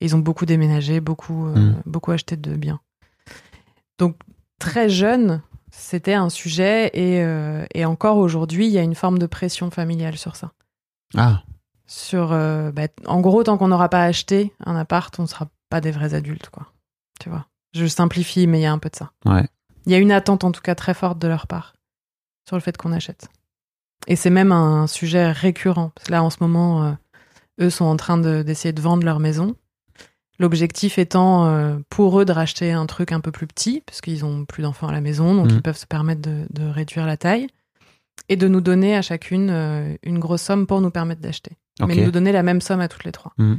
[0.00, 1.82] Ils ont beaucoup déménagé, beaucoup, euh, Mm.
[1.86, 2.80] beaucoup acheté de biens.
[3.98, 4.16] Donc,
[4.58, 6.90] très jeune, c'était un sujet.
[6.94, 10.52] Et, euh, et encore aujourd'hui, il y a une forme de pression familiale sur ça.
[11.16, 11.42] Ah,
[11.86, 15.48] Sur, euh, bah, en gros, tant qu'on n'aura pas acheté un appart, on ne sera
[15.70, 16.66] pas des vrais adultes, quoi.
[17.18, 17.46] Tu vois.
[17.74, 19.10] Je simplifie, mais il y a un peu de ça.
[19.24, 19.46] ouais.
[19.86, 21.72] Il y a une attente, en tout cas, très forte de leur part
[22.46, 23.28] sur le fait qu'on achète.
[24.06, 25.92] Et c'est même un sujet récurrent.
[25.94, 26.92] Parce que là, en ce moment, euh,
[27.62, 29.56] eux sont en train de- d'essayer de, vendre leur maison.
[30.38, 34.24] L'objectif étant euh, pour eux de racheter un truc un peu plus petit, parce qu'ils
[34.24, 35.56] ont plus d'enfants à la maison, donc Mhm.
[35.56, 37.48] ils peuvent se permettre de, de réduire la taille,
[38.28, 41.52] et de nous donner à chacune euh, une grosse somme pour nous permettre d'acheter.
[41.80, 41.88] Ok.
[41.88, 43.32] Mais de nous donner la même somme à toutes les trois.
[43.38, 43.58] Mhm.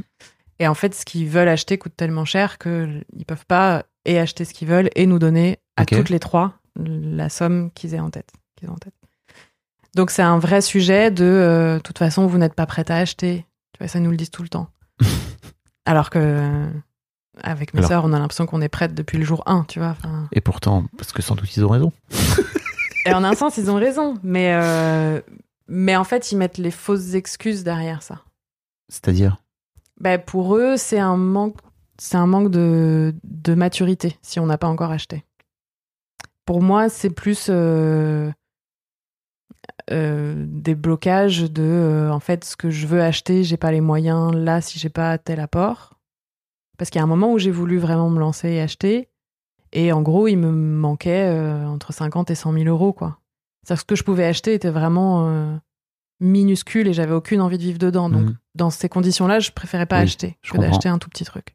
[0.58, 4.44] Et en fait, ce qu'ils veulent acheter coûte tellement cher qu'ils peuvent pas et acheter
[4.44, 8.10] ce qu'ils veulent et nous donner à toutes les trois la somme qu'ils aient en
[8.10, 8.30] tête.
[8.56, 8.94] qu'ils ont en tête.
[9.94, 12.96] Donc c'est un vrai sujet de euh, de toute façon vous n'êtes pas prête à
[12.96, 13.44] acheter.
[13.72, 14.68] Tu vois, ça nous le disent tout le temps.
[15.90, 16.70] Alors que euh,
[17.42, 19.96] avec mes sœurs, on a l'impression qu'on est prête depuis le jour 1, tu vois.
[20.30, 21.92] Et pourtant, parce que sans doute ils ont raison.
[23.06, 25.20] Et en un sens, ils ont raison, mais euh,
[25.66, 28.20] mais en fait, ils mettent les fausses excuses derrière ça.
[28.88, 29.38] C'est-à-dire?
[29.98, 31.56] Ben, pour eux, c'est un manque,
[31.98, 35.24] c'est un manque de, de maturité si on n'a pas encore acheté.
[36.44, 38.30] Pour moi, c'est plus euh,
[39.92, 43.80] euh, des blocages de, euh, en fait, ce que je veux acheter, j'ai pas les
[43.80, 45.94] moyens là si j'ai pas tel apport.
[46.78, 49.08] Parce qu'il y a un moment où j'ai voulu vraiment me lancer et acheter,
[49.72, 53.18] et en gros, il me manquait euh, entre 50 et 100 000 euros, quoi.
[53.62, 55.60] C'est-à-dire que ce que je pouvais acheter était vraiment
[56.18, 58.08] minuscule et j'avais aucune envie de vivre dedans.
[58.08, 58.36] Donc, Mhm.
[58.54, 61.54] dans ces conditions-là, je préférais pas Oui, acheter je que d'acheter un tout petit truc.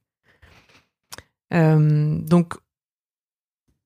[1.52, 2.54] Donc,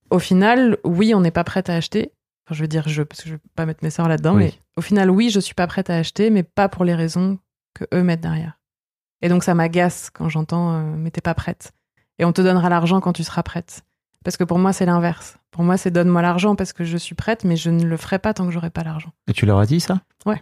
[0.09, 2.11] au final, oui, on n'est pas prête à acheter.
[2.49, 4.45] Enfin, je veux dire je, parce que je veux pas mettre mes sœurs là-dedans, Oui.
[4.45, 7.37] mais au final, oui, je suis pas prête à acheter, mais pas pour les raisons
[7.75, 8.59] que eux mettent derrière.
[9.21, 11.73] Et donc ça m'agace quand j'entends euh, mais t'es pas prête.
[12.17, 13.83] Et on te donnera l'argent quand tu seras prête.
[14.23, 15.37] Parce que pour moi c'est l'inverse.
[15.51, 18.17] Pour moi c'est donne-moi l'argent parce que je suis prête, mais je ne le ferai
[18.17, 19.11] pas tant que j'aurai pas l'argent.
[19.27, 20.01] Et tu leur as dit ça?
[20.25, 20.41] Ouais.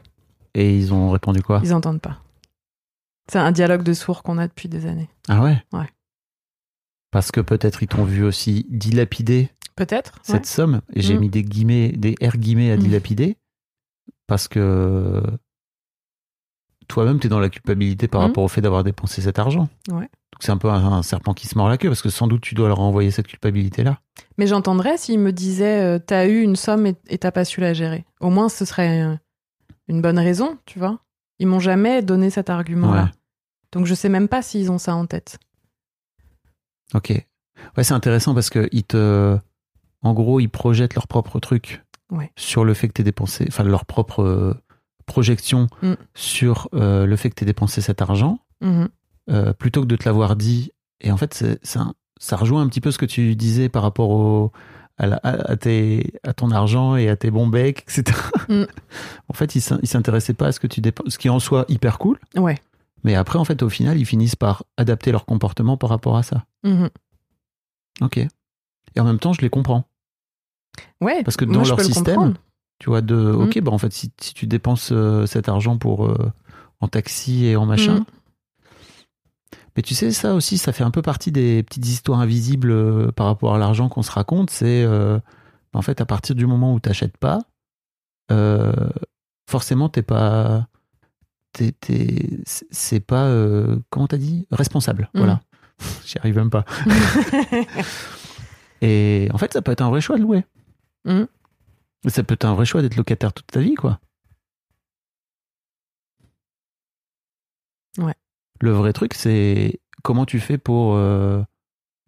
[0.54, 1.60] Et ils ont répondu quoi?
[1.64, 2.18] Ils entendent pas.
[3.32, 5.10] C'est un dialogue de sourds qu'on a depuis des années.
[5.28, 5.62] Ah ouais?
[5.74, 5.90] Ouais.
[7.12, 10.20] Parce que peut-être ils t'ont vu aussi dilapider Peut-être.
[10.24, 10.82] cette somme.
[10.94, 11.20] Et j'ai Mm.
[11.20, 12.80] mis des guillemets, des R guillemets à Mm.
[12.80, 13.38] dilapider.
[14.28, 15.24] Parce que
[16.90, 18.26] toi-même, tu es dans la culpabilité par Mm.
[18.26, 19.70] rapport au fait d'avoir dépensé cet argent.
[19.90, 20.02] Ouais.
[20.34, 22.28] Donc c'est un peu un, un serpent qui se mord la queue parce que sans
[22.28, 24.00] doute tu dois leur envoyer cette culpabilité-là.
[24.38, 27.62] Mais j'entendrais s'ils me disaient euh, t'as eu une somme et et t'as pas su
[27.62, 28.06] la gérer.
[28.20, 29.16] Au moins ce serait euh,
[29.88, 31.00] une bonne raison, tu vois.
[31.40, 33.04] Ils m'ont jamais donné cet argument-là.
[33.06, 33.10] Ouais.
[33.72, 35.38] Donc je sais même pas s'ils ont ça en tête.
[36.94, 37.10] Ok.
[37.76, 39.38] Ouais, c'est intéressant parce que ils te,
[40.04, 42.32] en gros, ils projettent leur propre truc Ouais.
[42.38, 44.54] sur le fait que tu dépensé, enfin leur propre euh,
[45.06, 45.94] projection Mm.
[46.16, 48.88] sur euh, le fait que tu dépensé cet argent, Mhm.
[49.30, 50.72] euh, plutôt que de te l'avoir dit.
[51.02, 51.44] Et en fait,
[51.76, 54.52] un- ça rejoint un petit peu ce que tu disais par rapport au,
[54.98, 58.18] à, la- à- à tes, à ton argent et à tes bons becs, etc.
[58.50, 58.64] Mm.
[59.30, 61.40] en fait, ils ils s'intéressaient pas à ce que tu dépenses, ce qui est en
[61.40, 62.20] soi hyper cool.
[62.36, 62.58] Ouais.
[63.04, 66.24] Mais après, en fait, au final, ils finissent par adapter leur comportement par rapport à
[66.24, 66.46] ça.
[66.64, 66.90] Mhm.
[68.02, 68.26] Ok.
[68.98, 69.86] Et en même temps, je les comprends.
[71.02, 71.24] Ouais.
[71.24, 72.34] Parce que dans leur le système.
[72.80, 73.42] Tu vois, de, Mm.
[73.42, 76.32] ok, bah en fait, si, si tu dépenses euh, cet argent pour, euh,
[76.80, 78.00] en taxi et en machin.
[78.02, 78.06] Mm.
[79.76, 83.12] Mais tu sais, ça aussi, ça fait un peu partie des petites histoires invisibles euh,
[83.12, 84.50] par rapport à l'argent qu'on se raconte.
[84.52, 84.86] C'est,
[85.74, 87.40] en fait, à partir du moment où tu n'achètes pas,
[89.50, 90.68] forcément, t'es pas.
[91.54, 91.74] t'es-
[92.72, 93.32] c'est- pas.
[93.90, 94.48] comment t'as dit?
[94.52, 95.10] Responsable.
[95.14, 95.18] Mm.
[95.20, 95.42] Voilà.
[96.06, 96.66] J'y arrive même pas.
[98.82, 100.46] Et en fait, ça peut être un vrai choix de louer.
[101.06, 101.24] Mm.
[102.08, 104.00] Ça peut être un vrai choix d'être locataire toute ta vie, quoi.
[107.98, 108.16] Ouais.
[108.62, 111.42] Le vrai truc, c'est comment tu fais pour, euh,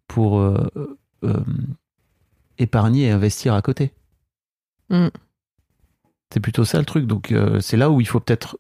[0.07, 1.43] pour euh, euh,
[2.57, 3.93] épargner et investir à côté.
[4.89, 5.07] Mm.
[6.31, 7.07] C'est plutôt ça le truc.
[7.07, 8.59] Donc, c'est là où il faut peut-être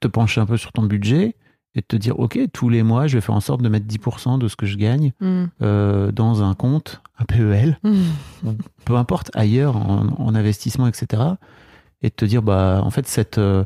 [0.00, 1.36] te pencher un peu sur ton budget
[1.74, 4.38] et te dire, OK, tous les mois, je vais faire en sorte de mettre 10%
[4.38, 5.44] de ce que je gagne Mm.
[5.62, 8.50] euh, dans un compte, un PEL, Mm.
[8.84, 11.22] peu importe, ailleurs, en, en investissement, etc.
[12.02, 13.64] Et de te dire, bah, en fait, cette, euh,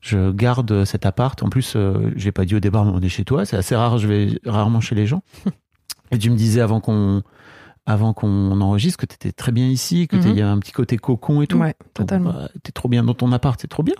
[0.00, 1.42] je garde cet appart.
[1.42, 3.44] En plus, euh, j'ai pas dit au départ, mais on est chez toi.
[3.44, 5.22] C'est assez rare, je vais rarement chez les gens.
[6.12, 7.22] Et tu me disais avant qu'on
[7.88, 10.22] avant qu'on enregistre que tu étais très bien ici, que Mhm.
[10.26, 11.58] il y a un petit côté cocon et tout.
[11.58, 12.32] Ouais, totalement.
[12.32, 13.94] bah, t'es trop bien dans ton appart, c'est trop bien.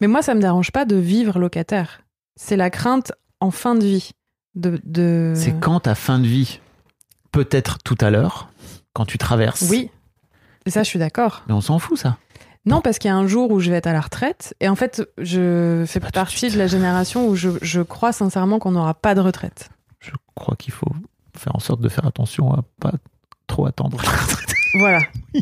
[0.00, 2.02] Mais moi, ça me dérange pas de vivre locataire.
[2.36, 4.10] C'est la crainte en fin de vie.
[4.54, 5.34] De, de...
[5.36, 6.60] C'est quand ta fin de vie,
[7.32, 8.48] peut-être tout à l'heure,
[8.92, 9.62] quand tu traverses.
[9.70, 9.90] Oui.
[10.66, 11.44] Et ça, je suis d'accord.
[11.48, 12.16] Mais on s'en fout, ça.
[12.66, 14.54] Non, parce qu'il y a un jour où je vais être à la retraite.
[14.60, 17.80] Et en fait, je fais pas tout de partie de la génération où je, je
[17.80, 19.70] crois sincèrement qu'on n'aura pas de retraite.
[20.00, 20.92] Je crois qu'il faut
[21.34, 22.92] faire en sorte de faire attention à pas
[23.46, 24.00] trop attendre.
[24.78, 25.00] Voilà.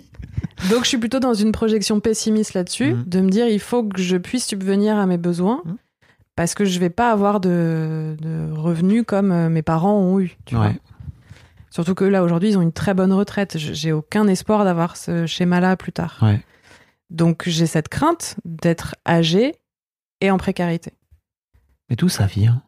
[0.71, 3.05] Donc, je suis plutôt dans une projection pessimiste là-dessus, Mhm.
[3.07, 5.63] de me dire il faut que je puisse subvenir à mes besoins.
[5.65, 5.77] Mhm.
[6.35, 10.37] Parce que je vais pas avoir de, de revenus comme euh, mes parents ont eu.
[10.45, 10.67] Tu vois.
[10.67, 10.81] Ouais.
[11.71, 13.57] Surtout que là, aujourd'hui, ils ont une très bonne retraite.
[13.59, 16.19] Je- J'ai aucun espoir d'avoir ce schéma-là plus tard.
[16.23, 16.43] Ouais.
[17.11, 19.55] Donc, j'ai cette crainte d'être âgé
[20.21, 20.93] et en précarité.
[21.89, 22.63] Mais d'où ça vient?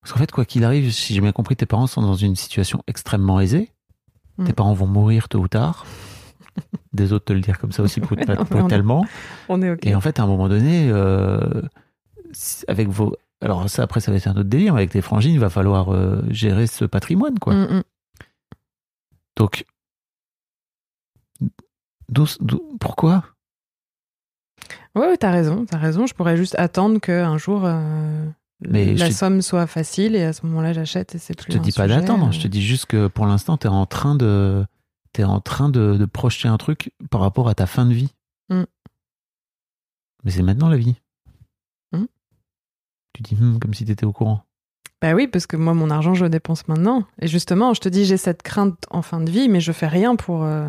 [0.00, 2.36] Parce qu'en fait, quoi qu'il arrive, si j'ai bien compris, tes parents sont dans une
[2.36, 3.70] situation extrêmement aisée.
[4.38, 4.44] Mm.
[4.46, 5.84] Tes parents vont mourir tôt ou tard.
[6.92, 9.04] Des autres te le dire comme ça aussi on est- brutalement.
[9.48, 9.86] On est OK.
[9.86, 11.62] Et en fait, à un moment donné, euh,
[12.68, 13.14] avec vos.
[13.42, 14.74] Alors, ça, après, ça va être un autre délire.
[14.74, 17.54] mais Avec tes frangines, il va falloir euh, gérer ce patrimoine, quoi.
[17.54, 17.82] Mm, mm.
[19.36, 19.64] Donc.
[22.80, 23.24] pourquoi?
[24.94, 26.06] Ouais, ouais, t'as raison, t'as raison.
[26.06, 28.26] Je pourrais juste attendre qu'un jour euh,
[28.68, 31.44] Mais la je te- somme soit facile et à ce moment-là j'achète et c'est Je
[31.44, 31.52] plus.
[31.52, 32.28] te un dis pas d'attendre.
[32.28, 32.32] euh.
[32.32, 34.64] Je te dis juste que pour l'instant, tu es en train de.
[35.12, 38.14] T'es en train de, de projeter un truc par rapport à ta fin de vie.
[38.48, 38.64] Mm.
[40.24, 40.96] Mais c'est maintenant la vie.
[41.92, 42.04] Mm.
[43.14, 44.44] Tu dis hmm, comme si tu étais au courant.
[45.00, 47.04] Bah oui, parce que moi mon argent je le dépense maintenant.
[47.20, 49.88] Et justement, je te dis j'ai cette crainte en fin de vie, mais je fais
[49.88, 50.68] rien pour euh,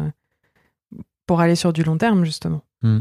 [1.27, 2.61] pour aller sur du long terme justement.
[2.81, 2.99] Mm.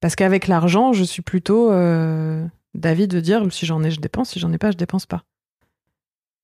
[0.00, 4.30] Parce qu'avec l'argent, je suis plutôt euh, d'avis de dire si j'en ai, je dépense,
[4.30, 5.24] si j'en ai pas, je dépense pas.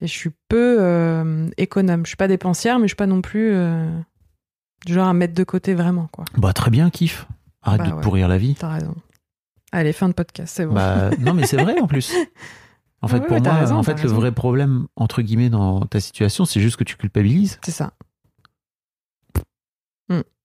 [0.01, 2.05] Et je suis peu euh, économe.
[2.05, 3.89] Je suis pas dépensière, mais je suis pas non plus euh,
[4.85, 6.25] du genre à mettre de côté vraiment quoi.
[6.37, 7.27] Bah très bien, kiff.
[7.63, 8.03] Arrête Bah de te ouais.
[8.03, 8.55] pourrir la vie.
[8.59, 8.95] T'as raison.
[9.73, 10.75] Allez, fin de podcast, c'est bon.
[10.75, 12.13] Bah non, mais c'est vrai en plus.
[13.03, 15.81] En fait, Ouais, pour ouais, moi, raison, en fait, le vrai problème entre guillemets dans
[15.87, 17.59] ta situation, c'est juste que tu culpabilises.
[17.65, 17.93] c'est ça.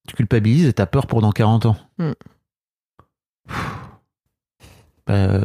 [0.07, 1.77] Tu culpabilises et t'as peur pour dans 40 ans.
[1.99, 2.11] Mm.
[5.05, 5.39] Bah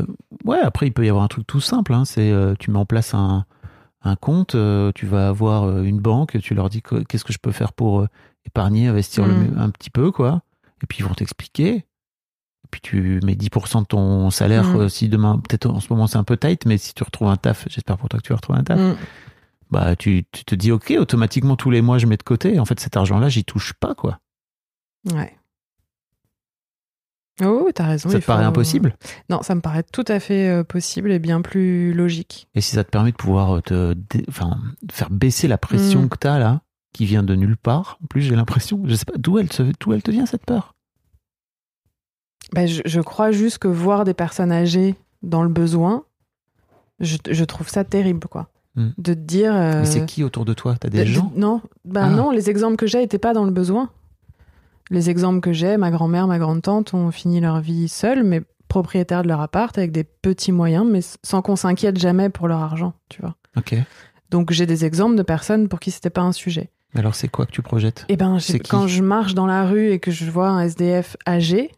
[0.44, 1.92] ouais, après, il peut y avoir un truc tout simple.
[1.92, 3.44] Hein, c'est euh, tu mets en place un,
[4.07, 7.32] un compte, euh, tu vas avoir euh, une banque, tu leur dis que- qu'est-ce que
[7.32, 8.09] je peux faire pour euh,
[8.46, 9.59] épargner, investir le- Mm.
[9.59, 10.42] un petit peu, quoi.
[10.82, 11.74] Et puis ils vont t'expliquer.
[11.74, 14.88] Et puis tu mets 10% de ton salaire, Mm.
[14.88, 17.36] si demain, peut-être en ce moment c'est un peu tight, mais si tu retrouves un
[17.36, 18.96] taf, j'espère pour toi que tu vas retrouver un taf, Mm.
[19.70, 22.59] bah tu, tu te dis, ok, automatiquement tous les mois je mets de côté.
[22.59, 24.18] En fait, cet argent-là, j'y touche pas, quoi.
[25.12, 25.36] Ouais.
[27.45, 28.09] Oh, t'as raison.
[28.09, 28.95] ça te paraît impossible?
[29.28, 32.49] Non, ça me paraît tout à fait euh, possible et bien plus logique.
[32.55, 34.59] Et si ça te permet de pouvoir euh, te dé- enfin,
[34.91, 36.09] faire baisser la pression Mm.
[36.09, 36.62] que tu as là,
[36.95, 39.70] qui vient de nulle part, en plus j'ai l'impression, je sais pas d'où elle, se-
[39.80, 40.74] d'où elle te vient cette peur?
[42.55, 46.05] Bah, je, je crois juste que voir des personnes âgées dans le besoin,
[47.01, 48.49] je, je trouve ça terrible, quoi.
[48.76, 48.89] Mm.
[48.99, 49.55] De te dire.
[49.55, 50.76] euh, Mais c'est qui autour de toi?
[50.80, 51.32] T'as de- des de- gens?
[51.37, 51.61] Non,
[51.95, 52.09] Ah.
[52.09, 53.91] non, les exemples que j'ai n'étaient pas dans le besoin.
[54.91, 59.22] Les exemples que j'ai, ma grand-mère, ma grande-tante ont fini leur vie seules, mais propriétaires
[59.22, 62.95] de leur appart, avec des petits moyens, mais sans qu'on s'inquiète jamais pour leur argent,
[63.09, 63.34] tu vois.
[63.57, 63.74] Ok.
[64.30, 66.70] Donc j'ai des exemples de personnes pour qui c'était pas un sujet.
[66.95, 68.05] Mais alors c'est quoi que tu projettes?
[68.09, 71.70] Et ben, quand je marche dans la rue et que je vois un SDF âgé,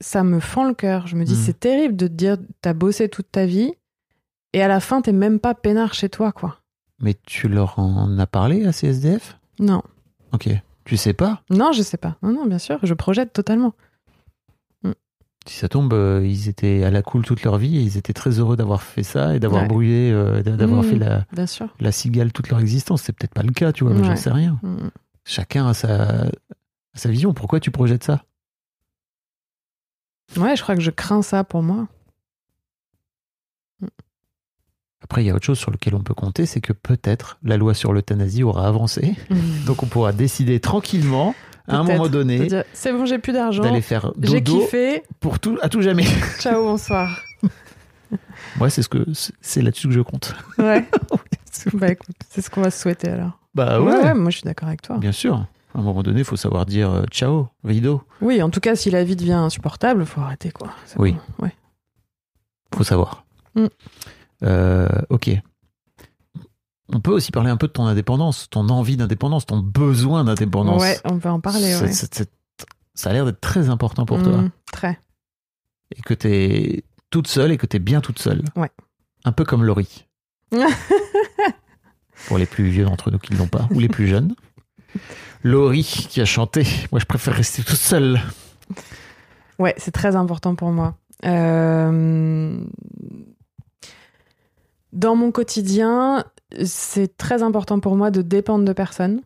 [0.00, 1.06] ça me fend le cœur.
[1.06, 1.42] Je me dis, Mm.
[1.44, 3.72] c'est terrible de te dire, t'as bossé toute ta vie
[4.52, 6.58] et à la fin, t'es même pas peinard chez toi, quoi.
[7.00, 9.82] Mais tu leur en as parlé à ces SDF Non,
[10.32, 10.48] Ok.
[10.84, 12.16] Tu sais pas non, je sais pas.
[12.22, 13.72] Non, non, bien sûr, je projette totalement.
[15.44, 18.12] Si ça tombe, euh, ils étaient à la cool toute leur vie et ils étaient
[18.12, 19.68] très heureux d'avoir fait ça et d'avoir Ouais.
[19.68, 20.84] brûlé, euh, d'avoir Mm.
[20.84, 21.66] fait la, Bien sûr.
[21.80, 23.02] la cigale toute leur existence.
[23.02, 24.16] C'est peut-être pas le cas, tu vois, mais j'en Ouais.
[24.16, 24.60] sais rien.
[24.62, 24.88] Mm.
[25.24, 26.30] Chacun a sa, a
[26.94, 27.34] sa vision.
[27.34, 28.22] Pourquoi tu projettes ça?
[30.36, 31.88] Ouais, je crois que je crains ça pour moi.
[35.12, 37.58] Après, il y a autre chose sur lequel on peut compter, c'est que peut-être la
[37.58, 39.14] loi sur l'euthanasie aura avancé.
[39.66, 41.34] Donc on pourra décider tranquillement,
[41.68, 43.62] à un moment donné, C'est bon, j'ai plus d'argent.
[43.62, 45.02] d'aller faire J'ai dodo kiffé.
[45.20, 46.06] pour tout, à tout jamais.
[46.40, 47.20] Ciao, bonsoir.
[48.56, 49.04] Moi, c'est ce que
[49.42, 50.34] c'est- là-dessus que je compte.
[50.56, 50.88] Ouais.
[51.74, 53.38] bah écoute, c'est ce qu'on va se souhaiter alors.
[53.54, 54.96] Bah ouais, ouais, ouais, moi je suis d'accord avec toi.
[54.96, 55.46] bien sûr.
[55.74, 58.00] À un moment donné, il faut savoir dire euh, ciao, rideau.
[58.22, 60.70] Oui, en tout cas, si la vie devient insupportable, faut arrêter quoi.
[60.96, 61.16] Oui.
[61.38, 61.44] bon.
[61.44, 61.54] Ouais.
[62.74, 63.26] Faut savoir.
[63.56, 63.66] Mm.
[64.42, 65.30] Euh, ok.
[66.94, 70.82] On peut aussi parler un peu de ton indépendance, ton envie d'indépendance, ton besoin d'indépendance.
[70.82, 71.72] Ouais, on peut en parler.
[71.72, 71.92] Ça- ouais.
[71.92, 74.36] ça- a l'air d'être très important pour toi.
[74.42, 75.00] Mm, Très.
[75.96, 78.42] Et que t'es toute seule et que t'es bien toute seule.
[78.56, 78.70] Ouais.
[79.24, 80.06] Un peu comme Laurie.
[82.28, 84.34] pour les plus vieux d'entre nous qui ne l'ont pas, ou les plus jeunes.
[85.42, 86.64] Laurie qui a chanté.
[86.92, 88.20] Moi, je préfère rester toute seule.
[89.58, 90.94] Ouais, c'est très important pour moi.
[91.24, 92.62] Euh,
[94.92, 96.24] Dans mon quotidien,
[96.64, 99.22] c'est très important pour moi de dépendre de personne,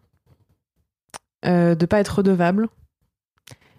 [1.44, 2.68] euh, de pas être redevable.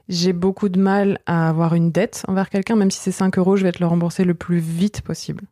[0.09, 3.57] J'ai beaucoup de mal à avoir une dette envers quelqu'un, même si c'est 5 euros,
[3.57, 5.43] je vais te le rembourser le plus vite possible.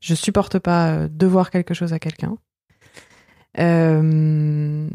[0.00, 2.36] Je supporte pas euh, devoir quelque chose à quelqu'un.
[3.58, 4.88] Euh,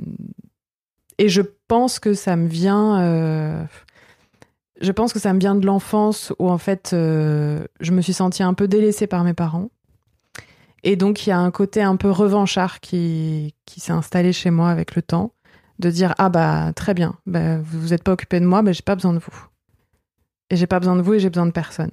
[1.18, 3.00] Et je pense que ça me vient.
[3.02, 3.64] euh,
[4.82, 8.44] Je pense que ça me vient de l'enfance où en fait je me suis sentie
[8.44, 9.70] un peu délaissée par mes parents.
[10.84, 14.70] Et donc il y a un côté un peu revanchard qui, s'est installé chez moi
[14.70, 15.34] avec le temps,
[15.80, 18.72] de dire ah bah très bien, bah, vous vous êtes pas occupé de moi, bah,
[18.72, 19.46] j'ai pas besoin de vous.
[20.50, 21.92] Et j'ai pas besoin de vous et j'ai besoin de personne.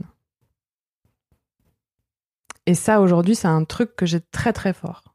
[2.66, 5.14] Et ça aujourd'hui c'est un truc que j'ai très très fort,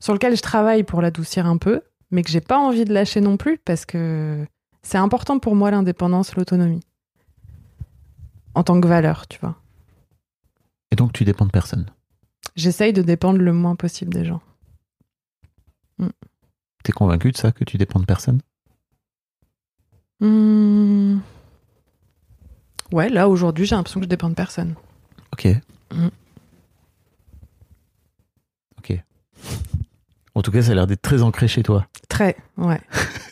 [0.00, 3.20] sur lequel je travaille pour l'adoucir un peu, mais que j'ai pas envie de lâcher
[3.20, 4.46] non plus parce que
[4.82, 6.84] c'est important pour moi l'indépendance, l'autonomie.
[8.54, 9.56] En tant que valeur, tu vois.
[10.92, 11.86] Et donc, tu dépends de personne.
[12.56, 14.40] J'essaye de dépendre le moins possible des gens.
[16.82, 18.40] T'es convaincu de ça, que tu dépends de personne?
[20.20, 21.18] Hmm.
[22.92, 24.74] Ouais, là aujourd'hui, j'ai l'impression que je dépends de personne.
[25.32, 25.48] Ok.
[25.92, 26.08] Mm.
[28.78, 29.02] Ok.
[30.34, 31.86] En tout cas, ça a l'air d'être très ancré chez toi.
[32.08, 32.80] Très, ouais.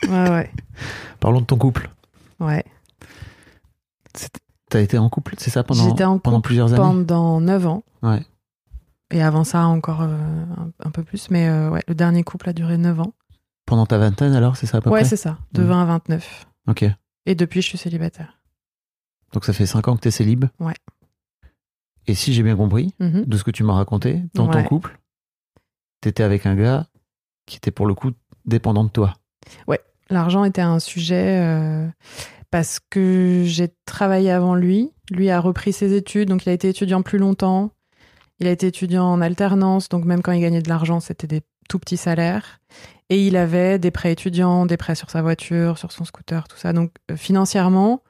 [0.08, 0.50] Ouais, ouais.
[1.18, 1.88] Parlons de ton couple.
[2.38, 2.62] Ouais.
[4.68, 6.76] T'as été en couple, c'est ça, pendant, J'étais en pendant couple plusieurs années?
[6.76, 7.84] Pendant 9 ans.
[8.02, 8.22] Ouais.
[9.14, 11.30] Et avant ça, encore euh, un, un peu plus.
[11.30, 13.14] Mais euh, ouais, le dernier couple a duré 9 ans.
[13.64, 15.08] Pendant ta vingtaine, alors, c'est ça à peu Ouais, près?
[15.08, 15.38] c'est ça.
[15.52, 15.66] De Mm.
[15.66, 16.46] 20 à 29.
[16.68, 16.84] Ok.
[17.26, 18.40] Et depuis, je suis célibataire.
[19.32, 20.44] Donc, ça fait 5 ans que t'es célib?
[20.60, 20.74] Ouais.
[22.06, 23.24] Et si j'ai bien compris, Mhm.
[23.24, 24.64] de ce que tu m'as raconté, dans ton Ouais.
[24.64, 24.98] couple,
[26.00, 26.86] t'étais avec un gars
[27.46, 28.10] qui était pour le coup
[28.44, 29.14] dépendant de toi.
[30.10, 31.88] L'argent était un sujet euh,
[32.50, 34.92] parce que j'ai travaillé avant lui.
[35.10, 37.70] Lui a repris ses études, donc il a été étudiant plus longtemps.
[38.40, 41.42] Il a été étudiant en alternance, donc même quand il gagnait de l'argent, c'était des
[41.68, 42.60] tout petits salaires.
[43.10, 46.56] Et il avait des prêts étudiants, des prêts sur sa voiture, sur son scooter, tout
[46.56, 46.72] ça.
[46.72, 48.02] Donc euh, financièrement,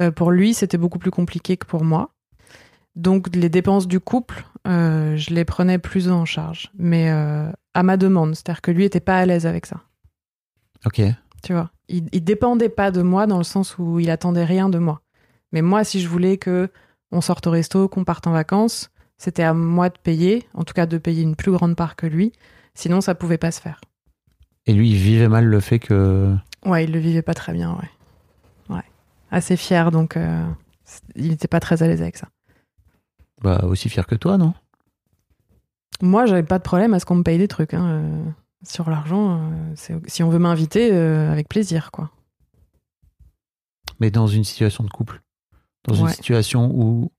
[0.00, 2.10] euh, pour lui, c'était beaucoup plus compliqué que pour moi.
[2.96, 7.82] Donc les dépenses du couple, euh, je les prenais plus en charge, mais euh, à
[7.82, 8.34] ma demande.
[8.34, 9.80] C'est-à-dire que lui était pas à l'aise avec ça.
[10.84, 11.00] Ok.
[11.42, 14.68] Tu vois, il, il dépendait pas de moi dans le sens où il attendait rien
[14.68, 15.00] de moi.
[15.52, 16.70] Mais moi, si je voulais que
[17.10, 18.90] on sorte au resto, qu'on parte en vacances,
[19.22, 22.06] c'était à moi de payer, en tout cas de payer une plus grande part que
[22.06, 22.32] lui.
[22.74, 23.80] Sinon, ça pouvait pas se faire.
[24.66, 26.34] Et lui, il vivait mal le fait que.
[26.66, 28.74] Ouais, il le vivait pas très bien, ouais.
[28.74, 28.82] Ouais.
[29.30, 30.44] Assez fier, donc euh,
[31.14, 32.30] il n'était pas très à l'aise avec ça.
[33.42, 34.54] Bah, aussi fier que toi, non?
[36.00, 37.74] Moi, j'avais pas de problème à ce qu'on me paye des trucs.
[37.74, 38.24] hein, euh,
[38.64, 42.10] sur l'argent, euh, si on veut m'inviter, avec plaisir, quoi.
[44.00, 45.22] Mais dans une situation de couple?
[45.84, 47.12] Dans une situation où,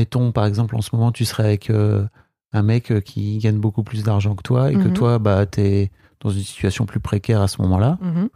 [0.00, 2.06] mettons, par exemple, en ce moment, tu serais avec euh,
[2.54, 4.94] un mec euh, qui gagne beaucoup plus d'argent que toi et que Mhm.
[4.94, 5.90] toi, bah, t'es
[6.20, 7.98] dans une situation plus précaire à ce moment-là.
[8.00, 8.28] Mhm.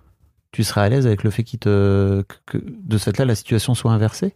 [0.52, 3.34] Tu serais à l'aise avec le fait qu'il te, que, que de cette là, la
[3.34, 4.34] situation soit inversée?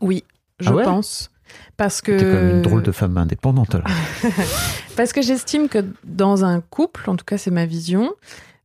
[0.00, 0.22] Oui,
[0.60, 0.84] je Ah ouais?
[0.84, 1.30] pense.
[1.76, 2.12] Parce que.
[2.12, 3.82] T'es quand même une drôle de femme indépendante, là.
[4.96, 8.12] Parce que j'estime que dans un couple, en tout cas c'est ma vision,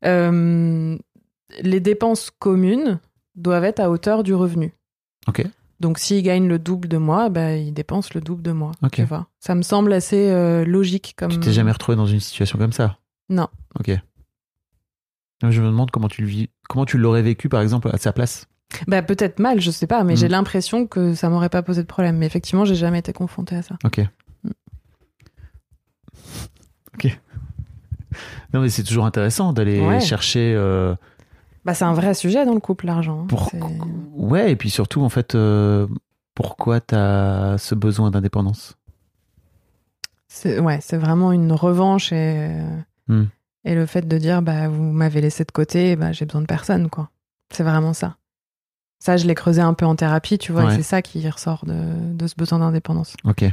[0.05, 0.97] euh,
[1.61, 2.99] les dépenses communes
[3.35, 4.73] doivent être à hauteur du revenu.
[5.27, 5.45] Ok.
[5.83, 8.71] Donc s'il gagne le double de moi, bah, il dépense le double de moi.
[8.81, 8.91] Ok.
[8.93, 11.29] Tu vois Ça me semble assez euh, logique comme.
[11.29, 12.97] Tu t'es jamais retrouvé dans une situation comme ça?
[13.29, 13.49] Non.
[13.79, 13.91] Ok.
[15.49, 18.13] Je me demande comment tu le vis, comment tu l'aurais vécu, par exemple, à sa
[18.13, 18.47] place?
[18.87, 20.17] Bah peut-être mal, je sais pas, mais Mm.
[20.17, 22.17] j'ai l'impression que ça m'aurait pas posé de problème.
[22.17, 23.75] Mais effectivement, j'ai jamais été confrontée à ça.
[23.83, 23.99] Ok.
[24.45, 24.49] Mm.
[26.95, 27.19] Ok.
[28.53, 29.99] Non, mais c'est toujours intéressant d'aller Ouais.
[29.99, 30.53] chercher.
[30.55, 30.95] euh,
[31.65, 33.21] Bah c'est un vrai sujet dans le couple l'argent.
[33.23, 33.27] hein.
[33.27, 33.49] pour...
[33.49, 33.59] C'est-
[34.15, 35.87] Ouais, et puis surtout, en fait, euh,
[36.35, 38.75] pourquoi t'as ce besoin d'indépendance?
[40.27, 42.49] C'est ouais, c'est vraiment une revanche et
[43.07, 43.25] Hmm.
[43.65, 46.45] et le fait de dire bah vous m'avez laissé de côté, bah j'ai besoin de
[46.47, 47.09] personne quoi.
[47.51, 48.15] C'est vraiment ça.
[48.99, 51.65] Ça je l'ai creusé un peu en thérapie, tu vois, et c'est ça qui ressort
[51.65, 53.43] de, de ce besoin d'indépendance Ok.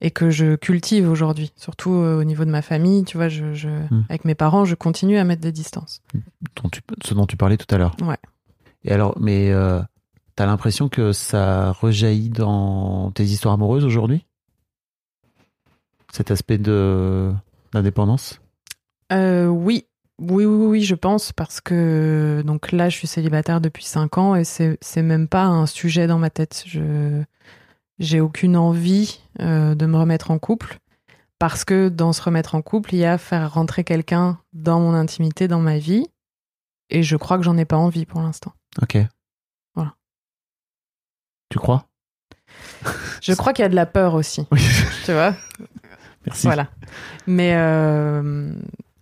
[0.00, 3.52] Et que je cultive aujourd'hui, surtout euh, au niveau de ma famille, tu vois, je,
[3.54, 4.04] je Hmm.
[4.08, 6.02] avec mes parents, je continue à mettre des distances.
[6.62, 7.96] Dont tu- ce dont tu parlais tout à l'heure.
[8.02, 8.16] Ouais.
[8.84, 9.80] Et alors, mais euh,
[10.36, 14.24] t'as l'impression que ça rejaillit dans tes histoires amoureuses aujourd'hui?
[16.12, 17.32] Cet aspect de
[17.72, 18.40] d'indépendance?
[19.12, 19.84] Euh, oui.
[20.22, 24.34] Oui, oui, oui, je pense, parce que donc là, je suis célibataire depuis 5 ans
[24.34, 26.62] et c'est même pas un sujet dans ma tête.
[26.66, 27.22] Je
[28.00, 30.78] j'ai aucune envie euh, de me remettre en couple
[31.38, 34.94] parce que dans se remettre en couple, il y a faire rentrer quelqu'un dans mon
[34.94, 36.06] intimité, dans ma vie,
[36.90, 38.52] et je crois que j'en ai pas envie pour l'instant.
[38.82, 38.98] Ok.
[39.74, 39.94] Voilà.
[41.48, 41.86] Tu crois?
[43.22, 44.60] Je crois qu'il y a de la peur aussi, Oui.
[45.04, 45.34] tu vois?
[46.26, 46.46] Merci.
[46.46, 46.68] Voilà.
[47.26, 48.52] Mais euh,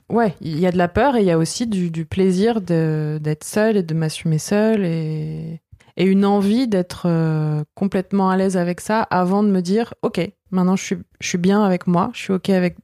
[0.08, 2.60] ouais, il y a de la peur et il y a aussi du, du plaisir
[2.60, 5.60] d'être seule et de m'assumer seule et,
[5.98, 10.20] et une envie d'être euh, complètement à l'aise avec ça avant de me dire ok,
[10.52, 12.76] maintenant je suis, je suis bien avec moi, je suis ok avec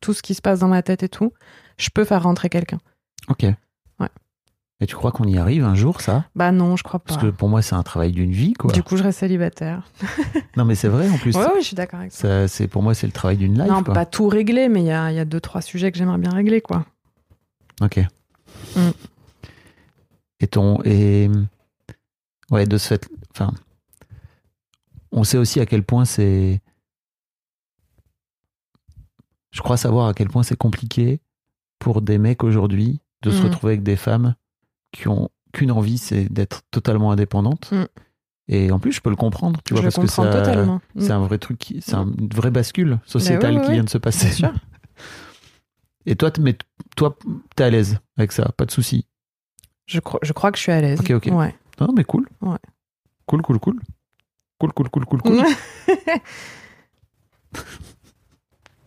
[0.00, 1.32] tout ce qui se passe dans ma tête et tout,
[1.76, 2.78] je peux faire rentrer quelqu'un.
[3.28, 3.44] Ok.
[4.00, 4.08] Ouais.
[4.80, 6.24] Et tu crois qu'on y arrive un jour, ça?
[6.34, 7.14] Bah non, je crois pas.
[7.14, 8.72] Parce que pour moi, c'est un travail d'une vie, quoi.
[8.72, 9.90] Du coup, je reste célibataire.
[10.56, 11.34] Non, mais c'est vrai, en plus.
[11.34, 12.46] Ouais, ouais, je suis d'accord avec ça.
[12.46, 13.68] C'est pour moi, c'est le travail d'une life.
[13.68, 13.92] non, quoi.
[13.92, 16.18] pas tout régler, mais il y a, il y a deux, trois sujets que j'aimerais
[16.18, 16.84] bien régler, quoi.
[17.82, 17.98] Ok.
[18.76, 18.90] Mm.
[20.38, 21.28] Et ton et
[22.50, 23.52] ouais de ce fait, enfin,
[25.12, 26.60] on sait aussi à quel point c'est.
[29.50, 31.20] Je crois savoir à quel point c'est compliqué
[31.78, 33.44] pour des mecs aujourd'hui de se Mm.
[33.44, 34.34] retrouver avec des femmes
[34.92, 37.70] qui ont qu'une envie, c'est d'être totalement indépendantes.
[37.72, 37.84] Mm.
[38.48, 40.06] Et en plus, je peux le comprendre, tu vois, je parce que
[40.98, 43.68] c'est un vrai truc, qui- c'est un- une vraie bascule sociétale Bah oui, oui, qui
[43.68, 43.74] oui.
[43.74, 44.26] vient de se passer.
[44.26, 44.52] Bien sûr.
[46.06, 46.56] Et toi, mais
[46.96, 47.16] toi,
[47.56, 49.06] t'es à l'aise avec ça, pas de souci.
[49.86, 51.00] Je, crois, je crois que je suis à l'aise.
[51.00, 51.28] Ok, ok.
[51.32, 51.54] Ouais.
[51.80, 52.28] Non, mais cool.
[52.40, 52.58] Ouais.
[53.26, 53.80] Cool, cool, cool.
[54.58, 55.42] Cool, cool, cool, cool, cool.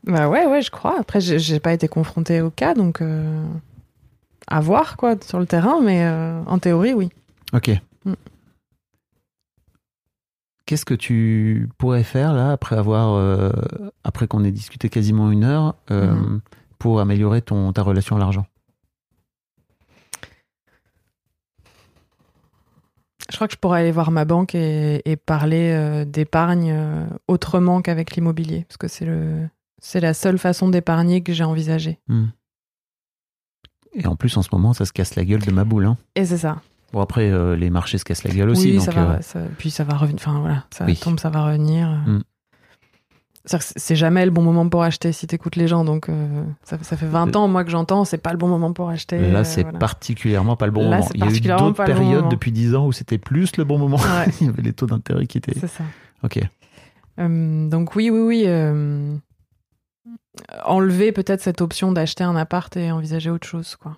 [0.03, 0.99] bah ouais, ouais, je crois.
[0.99, 3.43] Après, j'ai pas été confrontée au cas, donc euh,
[4.47, 7.09] à voir quoi sur le terrain, mais euh, en théorie, oui.
[7.53, 7.71] Ok.
[8.05, 8.13] Mm.
[10.65, 13.51] Qu'est-ce que tu pourrais faire là après avoir euh,
[14.03, 16.41] après qu'on ait discuté quasiment une heure Mhm.
[16.77, 18.45] pour améliorer ton ta relation à l'argent?
[23.29, 27.05] Je crois que je pourrais aller voir ma banque et, et parler euh, d'épargne euh,
[27.27, 29.47] autrement qu'avec l'immobilier, parce que c'est le
[29.81, 31.99] c'est la seule façon d'épargner que j'ai envisagée.
[32.07, 32.27] Hmm.
[33.93, 35.85] Et en plus en ce moment ça se casse la gueule de ma boule.
[35.85, 35.97] Hein.
[36.15, 36.61] Et c'est ça.
[36.93, 38.71] Bon après euh, les marchés se cassent la gueule aussi.
[38.71, 39.21] oui, donc, ça va.
[39.21, 40.19] ça- puis ça va revenir.
[40.25, 40.95] Enfin voilà, ça Oui.
[40.97, 41.89] tombe, ça va revenir.
[42.07, 42.21] Mm.
[43.47, 45.85] C'est jamais le bon moment pour acheter si t'écoutes les gens.
[45.85, 48.73] Donc euh, ça, ça fait 20 ans moi que j'entends, c'est pas le bon moment
[48.73, 49.17] pour acheter.
[49.31, 49.79] Là euh, c'est voilà.
[49.79, 51.09] particulièrement pas le bon Là, moment.
[51.13, 53.77] Il y a eu d'autres bon périodes depuis 10 ans où c'était plus le bon
[53.77, 53.97] moment.
[53.97, 54.25] Ouais.
[54.41, 55.57] Il y avait les taux d'intérêt qui étaient.
[55.59, 55.83] C'est ça.
[56.23, 56.39] Ok.
[57.19, 58.43] Euh, donc oui, oui, oui.
[58.47, 59.15] euh,
[60.65, 63.97] enlever peut-être cette option d'acheter un appart et envisager autre chose, quoi.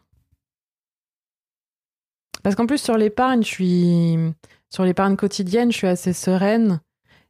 [2.43, 4.17] Parce qu'en plus sur l'épargne, je suis
[4.69, 6.79] sur l'épargne quotidienne, je suis assez sereine.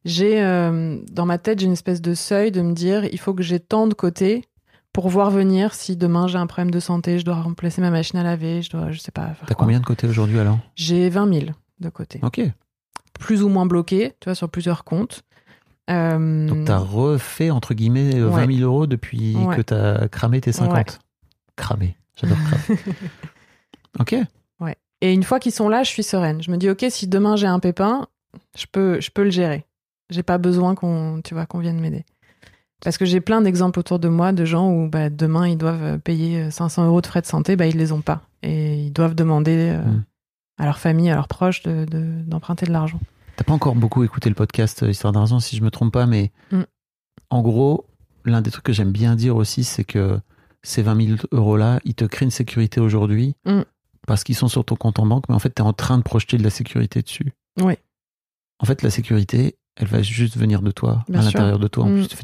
[0.05, 3.33] J'ai euh, dans ma tête, j'ai une espèce de seuil de me dire, il faut
[3.33, 4.45] que j'ai tant de côté
[4.93, 8.17] pour voir venir si demain j'ai un problème de santé, je dois remplacer ma machine
[8.17, 9.31] à laver, je dois, je sais pas.
[9.45, 11.45] T'as combien de côté aujourd'hui alors J'ai 20 000
[11.79, 12.41] de côté, Ok.
[13.19, 15.23] plus ou moins bloqué, tu vois, sur plusieurs comptes.
[15.89, 18.53] Euh, Donc t'as refait entre guillemets euh, 20 Ouais.
[18.57, 19.55] 000 euros depuis Ouais.
[19.57, 20.75] que t'as cramé tes 50.
[20.75, 20.85] Ouais.
[21.55, 21.97] Cramé.
[22.15, 22.79] J'adore cramer.
[23.99, 24.15] ok.
[25.01, 26.43] Et une fois qu'ils sont là, je suis sereine.
[26.43, 28.07] Je me dis, ok, si demain j'ai un pépin,
[28.57, 29.65] je peux, je peux le gérer.
[30.09, 32.05] J'ai pas besoin qu'on, tu vois, qu'on vienne m'aider.
[32.81, 35.99] Parce que j'ai plein d'exemples autour de moi de gens où bah, demain ils doivent
[35.99, 38.21] payer 500 euros de frais de santé, bah, ils les ont pas.
[38.41, 40.03] Et ils doivent demander euh, Mm.
[40.59, 42.99] à leur famille, à leurs proches de- de- d'emprunter de, l'argent.
[43.35, 46.05] T'as pas encore beaucoup écouté le podcast euh, Histoire d'argent, si je me trompe pas,
[46.05, 46.61] mais Mm.
[47.29, 47.85] en gros,
[48.25, 50.19] l'un des trucs que j'aime bien dire aussi, c'est que
[50.63, 53.61] ces 20 000 euros-là, ils te créent une sécurité aujourd'hui Mm.
[54.07, 55.97] parce qu'ils sont sur ton compte en banque, mais en fait, tu es en train
[55.97, 57.33] de projeter de la sécurité dessus.
[57.61, 57.73] Oui.
[58.61, 61.85] En fait, la sécurité, elle va juste venir de toi, Bien à l'intérieur de toi.
[61.85, 61.95] En Mm.
[61.95, 62.17] plus, tu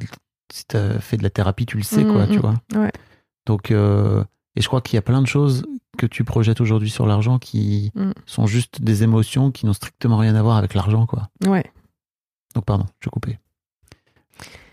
[0.53, 2.53] si tu as fait de la thérapie, tu le sais, Mm, quoi, tu mm, vois.
[2.75, 2.91] ouais.
[3.47, 4.23] Donc, euh,
[4.55, 5.65] et je crois qu'il y a plein de choses
[5.97, 7.91] que tu projettes aujourd'hui sur l'argent qui
[8.27, 11.29] sont juste des émotions qui n'ont strictement rien à voir avec l'argent, quoi.
[11.45, 11.63] Ouais.
[12.53, 13.39] Donc, pardon, je coupais.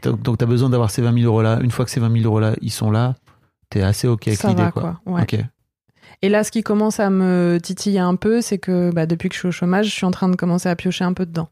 [0.03, 1.61] Donc, tu as besoin d'avoir ces 20 000 euros-là.
[1.63, 3.15] Une fois que ces 20 000 euros-là, ils sont là,
[3.71, 5.01] tu es assez OK avec Ça l'idée, va, quoi.
[5.05, 5.15] quoi.
[5.15, 5.23] Ouais.
[5.23, 5.39] Ok.
[6.23, 9.35] Et là, ce qui commence à me titiller un peu, c'est que bah, depuis que
[9.35, 11.49] je suis au chômage, je suis en train de commencer à piocher un peu dedans.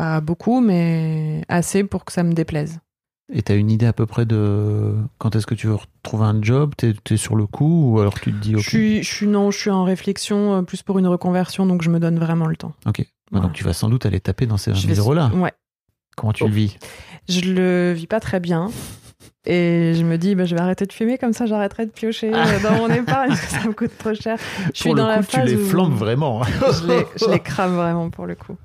[0.00, 2.78] Pas beaucoup, mais assez pour que ça me déplaise.
[3.30, 6.24] Et tu as une idée à peu près de quand est-ce que tu veux retrouver
[6.24, 6.72] un job?
[6.78, 9.26] Tu es, sur le coup ou alors tu te dis OK Je suis, je suis
[9.26, 12.46] non, je suis en réflexion euh, plus pour une reconversion, donc je me donne vraiment
[12.46, 12.72] le temps.
[12.86, 13.00] Ok.
[13.00, 13.46] Bah, Voilà.
[13.48, 15.30] Donc, tu vas sans doute aller taper dans ces 20 Je 000 vais- euros-là.
[15.34, 15.52] Ouais.
[16.16, 16.48] Comment tu Oh.
[16.48, 16.78] le vis?
[17.28, 18.70] Je le vis pas très bien.
[19.44, 22.32] Et je me dis, bah, je vais arrêter de fumer, comme ça j'arrêterai de piocher
[22.34, 24.38] euh, dans mon épargne, parce que ça me coûte trop cher.
[24.72, 26.42] Je suis Pour dans le la coup, tu les où- flambes vraiment.
[26.44, 28.56] je les, je les crame vraiment pour le coup.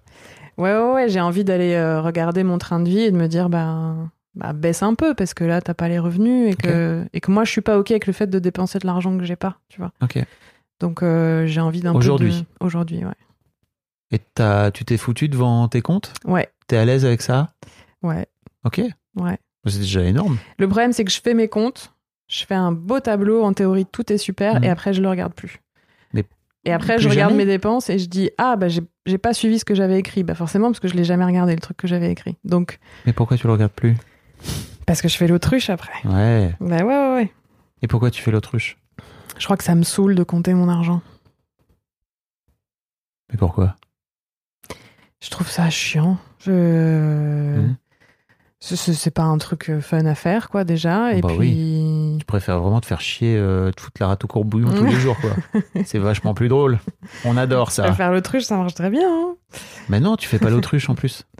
[0.58, 3.28] Ouais, ouais, ouais, j'ai envie d'aller euh, regarder mon train de vie et de me
[3.28, 3.96] dire, bah,
[4.36, 7.32] bah baisse un peu parce que là, t'as pas les revenus et que, et que
[7.32, 9.58] moi, je suis pas OK avec le fait de dépenser de l'argent que j'ai pas,
[9.70, 9.92] tu vois.
[10.02, 10.20] ok.
[10.80, 11.98] Donc, euh, j'ai envie d'un peu.
[12.00, 12.32] Aujourd'hui.
[12.42, 13.14] de- Aujourd'hui, ouais.
[14.12, 16.14] Et t'as- tu t'es foutu devant tes comptes?
[16.26, 17.50] Ouais, T'es à l'aise avec ça?
[18.02, 18.26] Ouais,
[18.64, 18.82] Ok.
[19.18, 19.38] ouais.
[19.68, 20.38] C'est déjà énorme.
[20.60, 21.94] Le problème, c'est que je fais mes comptes,
[22.28, 24.64] je fais un beau tableau, en théorie, tout est super, Mhm.
[24.64, 25.60] et après, je le regarde plus.
[26.66, 29.34] Et après, plus je regarde jamais mes dépenses et je dis, ah, bah, j'ai pas
[29.34, 30.24] suivi ce que j'avais écrit.
[30.24, 32.38] Bah, forcément, parce que je l'ai jamais regardé, le truc que j'avais écrit.
[32.44, 33.96] Donc, Mais pourquoi tu le regardes plus?
[34.86, 35.94] Parce que je fais l'autruche après.
[36.06, 36.54] Ouais.
[36.60, 37.32] Bah, ouais, ouais, ouais.
[37.82, 38.78] Et pourquoi tu fais l'autruche?
[39.38, 41.02] Je crois que ça me saoule de compter mon argent.
[43.32, 43.76] Mais pourquoi?
[45.22, 46.18] Je trouve ça chiant.
[46.40, 46.52] Je...
[46.52, 47.76] Mhm.
[48.66, 51.14] Ce- ce- C'est pas un truc euh, fun à faire, quoi, déjà.
[51.14, 52.16] Et Bah puis.
[52.20, 54.92] Tu préfères vraiment te faire chier, euh, te foutre la rate au courbouillon tous les
[55.00, 55.30] jours, quoi.
[55.86, 56.80] C'est vachement plus drôle.
[57.26, 57.94] On adore ça.
[57.94, 59.08] Faire l'autruche, ça marche très bien.
[59.08, 59.36] hein.
[59.90, 61.24] Mais non, tu fais pas l'autruche en plus.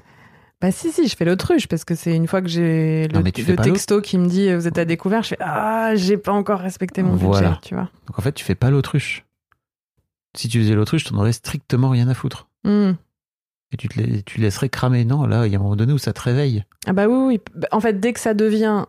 [0.62, 3.62] Bah si, si, je fais l'autruche parce que c'est une fois que j'ai le, Non,
[3.62, 6.60] texto qui me dit euh, vous êtes à découvert, je fais ah, j'ai pas encore
[6.62, 7.50] respecté mon Voilà.
[7.50, 7.90] budget, tu vois.
[8.08, 9.26] Donc en fait, tu fais pas l'autruche.
[10.36, 12.48] Si tu faisais l'autruche, t'en aurais strictement rien à foutre.
[12.64, 12.94] Hmm.
[13.76, 15.04] Et tu te la- tu laisserais cramer.
[15.04, 16.64] Non, là, il y a un moment donné où ça te réveille.
[16.88, 17.42] Ah bah oui, oui.
[17.56, 18.86] Bah, En fait, dès que ça devient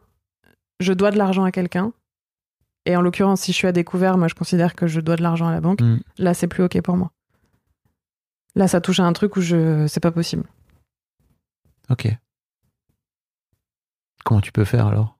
[0.78, 1.92] je dois de l'argent à quelqu'un,
[2.84, 5.22] et en l'occurrence, si je suis à découvert, moi je considère que je dois de
[5.22, 5.98] l'argent à la banque, Hmm.
[6.18, 7.10] là c'est plus ok pour moi.
[8.54, 10.44] Là, ça touche à un truc où je c'est pas possible.
[11.90, 12.14] Ok.
[14.24, 15.18] Comment tu peux faire alors?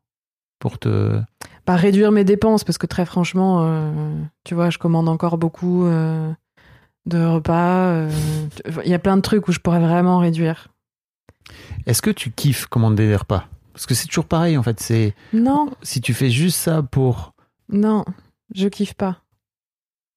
[0.61, 1.21] Pour te.
[1.65, 4.15] Pas réduire mes dépenses parce que très franchement, euh,
[4.45, 6.33] tu vois, je commande encore beaucoup euh,
[7.07, 7.87] de repas.
[7.89, 8.11] euh,
[8.85, 10.69] Il y a plein de trucs où je pourrais vraiment réduire.
[11.87, 13.47] Est-ce que tu kiffes commander des repas?
[13.73, 14.81] Parce que c'est toujours pareil en fait.
[14.81, 17.35] C'est Non, si tu fais juste ça pour.
[17.69, 18.05] non,
[18.55, 19.19] je kiffe pas.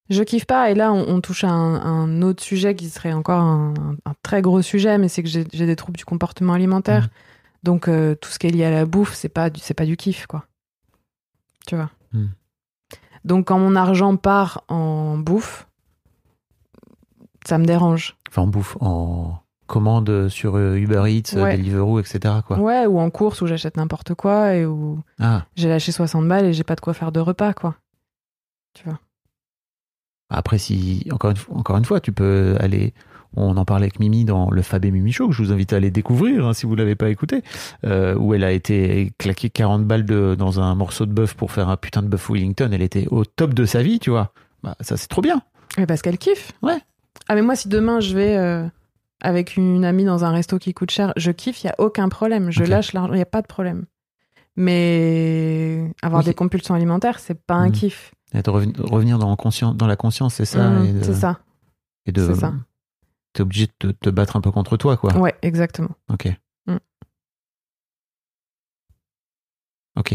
[0.10, 0.72] Je kiffe pas.
[0.72, 3.74] Et là, on, on touche à un, un autre sujet qui serait encore un,
[4.06, 7.04] un très gros sujet, mais c'est que j'ai des troubles du comportement alimentaire.
[7.04, 7.10] Mhm.
[7.64, 9.86] Donc euh, tout ce qui est lié à la bouffe, c'est pas du- c'est pas
[9.86, 10.46] du kiff, quoi.
[11.68, 11.92] Tu vois?
[12.14, 12.30] Mhm.
[13.26, 15.68] Donc quand mon argent part en bouffe,
[17.48, 18.16] ça me dérange.
[18.30, 21.56] Enfin, en bouffe, en commande sur euh, Uber Eats, euh, Ouais.
[21.58, 22.36] Deliveroo, etc.
[22.46, 22.58] Quoi.
[22.60, 26.46] Ouais, ou en course où j'achète n'importe quoi et où Ah, j'ai lâché 60 balles
[26.46, 27.76] et j'ai pas de quoi faire de repas, quoi.
[28.74, 29.00] Tu vois.
[30.30, 32.94] après, si encore une, fois- encore une fois, tu peux aller.
[33.36, 35.72] On en parlait avec Mimi dans le Fab et Mimi Show, que je vous invite
[35.74, 37.44] à aller découvrir hein, si vous l'avez pas écouté,
[37.86, 41.52] euh, où elle a été claquée 40 balles de, dans un morceau de bœuf pour
[41.52, 42.70] faire un putain de bœuf Wellington.
[42.74, 44.34] Elle était au top de sa vie, tu vois.
[44.64, 45.42] Bah, ça, c'est trop bien.
[45.78, 46.52] Mais parce qu'elle kiffe.
[46.64, 46.80] Ouais.
[47.28, 48.68] Ah, mais moi, si demain je vais euh,
[49.22, 52.10] avec une amie dans un resto qui coûte cher, je kiffe, il y a aucun
[52.10, 52.52] problème.
[52.52, 53.86] Je lâche l'argent, il n'y a pas de problème.
[54.56, 56.26] Mais avoir Oui.
[56.26, 57.72] des compulsions alimentaires, c'est pas un Mhm.
[57.72, 58.14] kiff.
[58.34, 60.70] Et de reven- revenir dans, conscien- dans la conscience, c'est ça.
[60.70, 61.40] Mhm, C'est ça.
[62.06, 62.54] Et de, c'est ça.
[63.34, 65.16] T'es obligé de te, te battre un peu contre toi, quoi.
[65.18, 65.92] Ouais, exactement.
[66.12, 66.28] Ok.
[66.68, 66.78] Mm.
[69.96, 70.14] Ok.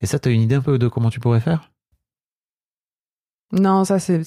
[0.00, 1.70] Et ça, t'as une idée un peu de comment tu pourrais faire?
[3.52, 4.24] Non, ça, c'est-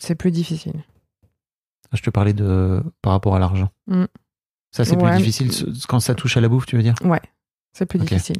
[0.00, 0.84] c'est plus difficile.
[1.92, 3.70] Je te parlais de par rapport à l'argent.
[3.86, 4.04] Mm.
[4.72, 5.10] Ça, c'est Ouais.
[5.10, 5.50] plus difficile
[5.88, 6.94] quand ça touche à la bouffe, tu veux dire?
[7.02, 7.20] Ouais,
[7.72, 8.38] c'est plus difficile.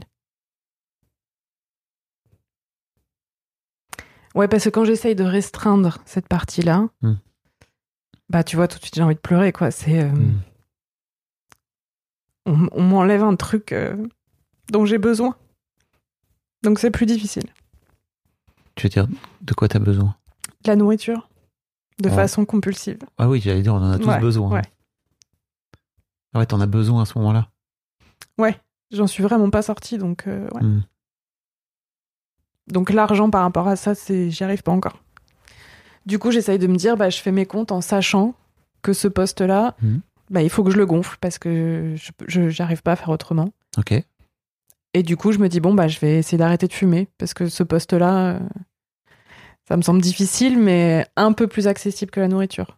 [4.34, 7.14] Ouais, parce que quand j'essaye de restreindre cette partie-là, Hmm.
[8.28, 9.70] bah tu vois, tout de suite j'ai envie de pleurer, quoi.
[9.70, 10.02] C'est.
[10.02, 10.40] euh, Mm.
[12.46, 13.96] on, on m'enlève un truc euh,
[14.70, 15.36] dont j'ai besoin.
[16.62, 17.44] Donc c'est plus difficile.
[18.74, 19.06] Tu veux dire
[19.40, 20.14] de quoi t'as besoin?
[20.66, 21.28] La nourriture,
[22.00, 22.14] de Ouais.
[22.14, 22.98] façon compulsive.
[23.18, 24.50] Ah oui, j'allais dire, on en a tous Ouais, besoin.
[24.50, 24.62] ouais.
[26.34, 27.48] Ah ouais, t'en as besoin à ce moment-là.
[28.38, 28.58] Ouais,
[28.92, 30.62] j'en suis vraiment pas sortie, donc euh, ouais.
[30.62, 30.82] Mm.
[32.68, 35.02] Donc l'argent par rapport à ça, c'est j'y arrive pas encore.
[36.04, 38.34] Du coup, j'essaye de me dire, bah, je fais mes comptes en sachant
[38.82, 40.00] que ce poste-là, Mhm.
[40.30, 43.08] bah, il faut que je le gonfle parce que je je- j'arrive pas à faire
[43.08, 43.48] autrement.
[43.78, 43.94] Ok.
[44.94, 47.34] Et du coup, je me dis, bon, bah, je vais essayer d'arrêter de fumer parce
[47.34, 48.40] que ce poste-là, euh,
[49.66, 52.76] ça me semble difficile, mais un peu plus accessible que la nourriture.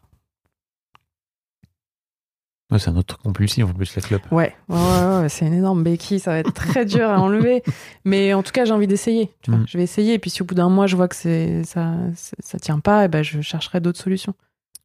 [2.71, 4.31] Ouais, c'est un autre compulsif en plus, la clope.
[4.31, 7.63] Ouais, ouais, ouais, ouais, c'est une énorme béquille, ça va être très dur à enlever.
[8.05, 9.33] Mais en tout cas, j'ai envie d'essayer.
[9.47, 9.65] Mm.
[9.67, 11.95] Je vais essayer, et puis si au bout d'un mois, je vois que c'est ça,
[12.15, 14.35] ça tient pas, et ben, je chercherai d'autres solutions.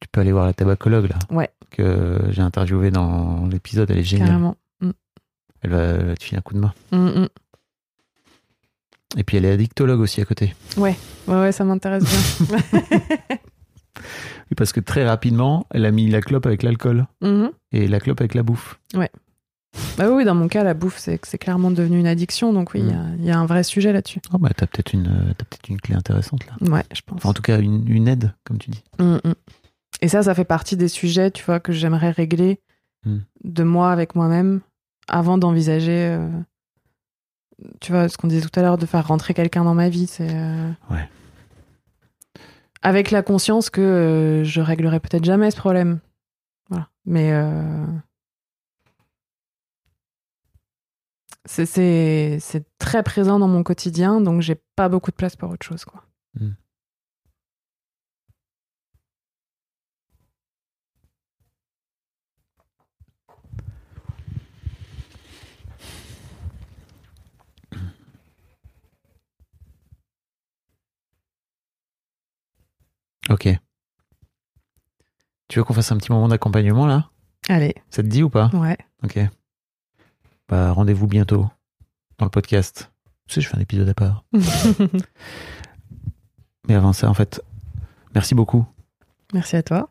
[0.00, 1.18] Tu peux aller voir la tabacologue, là.
[1.30, 1.50] Ouais.
[1.70, 4.28] Que j'ai interviewé dans l'épisode, elle est géniale.
[4.28, 4.56] Carrément.
[5.60, 6.74] Elle va, elle va te filer un coup de main.
[6.92, 7.28] Mm, mm.
[9.16, 10.54] Et puis elle est addictologue aussi à côté.
[10.76, 10.96] Ouais,
[11.28, 12.58] ouais, ça m'intéresse bien.
[14.50, 17.50] Oui, parce que très rapidement, elle a mis la clope avec l'alcool Mhm.
[17.72, 18.78] et la clope avec la bouffe.
[19.96, 22.80] Bah oui, dans mon cas, la bouffe, c'est c'est clairement devenu une addiction, donc oui,
[22.80, 24.20] il y a- il y, a un vrai sujet là-dessus.
[24.32, 26.52] Oh bah t'as peut-être une, euh, t'as peut-être une clé intéressante là.
[26.70, 27.16] Ouais, je pense.
[27.16, 28.82] Enfin, en tout cas, une, une aide, comme tu dis.
[28.98, 29.18] Mm.
[30.02, 32.60] Et ça, ça fait partie des sujets, tu vois, que j'aimerais régler
[33.06, 33.18] Mm.
[33.44, 34.60] de moi avec moi-même
[35.08, 36.28] avant d'envisager, euh,
[37.80, 40.06] tu vois, ce qu'on disait tout à l'heure, de faire rentrer quelqu'un dans ma vie.
[40.06, 41.08] C'est euh, Ouais.
[42.82, 46.00] avec la conscience que euh, je réglerai peut-être jamais ce problème.
[46.70, 46.88] Voilà.
[47.06, 47.84] Mais euh,
[51.46, 52.38] c'est-
[52.78, 56.02] très présent dans mon quotidien, donc j'ai pas beaucoup de place pour autre chose, quoi.
[73.30, 73.48] Ok.
[75.48, 77.10] Tu veux qu'on fasse un petit moment d'accompagnement là?
[77.48, 78.48] Allez, Ça te dit ou pas?
[78.54, 78.76] Ouais.
[79.02, 79.18] Ok.
[80.48, 81.48] Bah rendez-vous bientôt
[82.18, 82.90] dans le podcast.
[83.26, 84.24] Tu sais, je fais un épisode à part.
[86.68, 87.42] Mais avant ça, en fait,
[88.14, 88.66] merci beaucoup.
[89.32, 89.90] Merci à toi.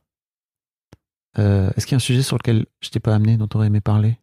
[1.39, 3.57] Euh, Est-ce qu'il y a un sujet sur lequel je t'ai pas amené, dont tu
[3.57, 4.19] aurais aimé parler?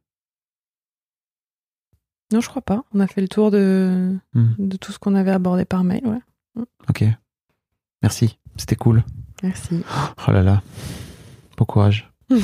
[2.32, 2.84] Non, je crois pas.
[2.92, 4.54] On a fait le tour de, Hmm.
[4.58, 6.20] de tout ce qu'on avait abordé par mail, ouais.
[6.88, 7.04] Ok.
[8.03, 8.38] Merci.
[8.57, 9.05] C'était cool.
[9.42, 9.82] Merci.
[10.26, 10.62] Oh là là.
[11.57, 12.11] Bon courage.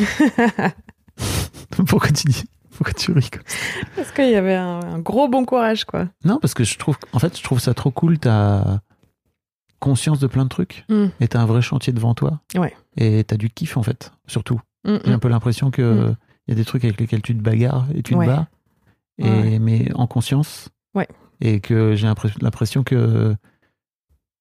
[1.88, 2.44] Pourquoi tu dis
[2.76, 3.56] Pourquoi tu ris comme ça?
[3.96, 6.08] Parce qu'il y avait un, un gros bon courage, quoi.
[6.24, 8.18] Non, parce que je trouve, en fait, je trouve ça trop cool.
[8.18, 8.78] T'as
[9.78, 11.06] conscience de plein de trucs Mm.
[11.20, 12.40] et t'as un vrai chantier devant toi.
[12.56, 12.74] Ouais.
[12.96, 14.60] Et t'as du kiff en fait, surtout.
[14.84, 15.20] Mm, J'ai un mm.
[15.20, 16.16] peu l'impression que Mm.
[16.48, 18.26] il y a des trucs avec lesquels tu te bagarres et tu Ouais.
[18.26, 18.48] te bats,
[19.18, 19.58] et, Ouais.
[19.58, 20.70] mais en conscience.
[20.94, 21.06] Ouais.
[21.42, 23.36] Et que j'ai l'impres- l'impression que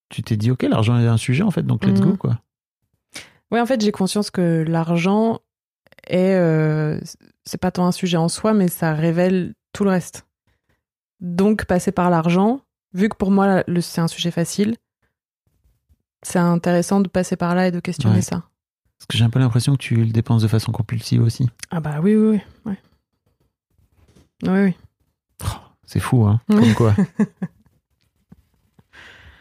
[0.09, 2.03] tu t'es dit, ok, l'argent est un sujet en fait, donc let's Mm.
[2.03, 2.39] go quoi.
[3.51, 5.39] Ouais, en fait, j'ai conscience que l'argent
[6.07, 6.33] est.
[6.35, 6.99] euh,
[7.45, 10.25] c'est pas tant un sujet en soi, mais ça révèle tout le reste.
[11.21, 12.61] Donc, passer par l'argent,
[12.93, 14.75] vu que pour moi, c'est un sujet facile,
[16.23, 18.21] c'est intéressant de passer par là et de questionner Ouais.
[18.21, 18.43] ça.
[18.97, 21.47] Parce que j'ai un peu l'impression que tu le dépenses de façon compulsive aussi.
[21.69, 22.71] Ah, bah oui, oui, oui.
[22.71, 22.79] Ouais.
[24.43, 25.47] Oui, oui.
[25.85, 26.95] C'est fou, hein, comme quoi.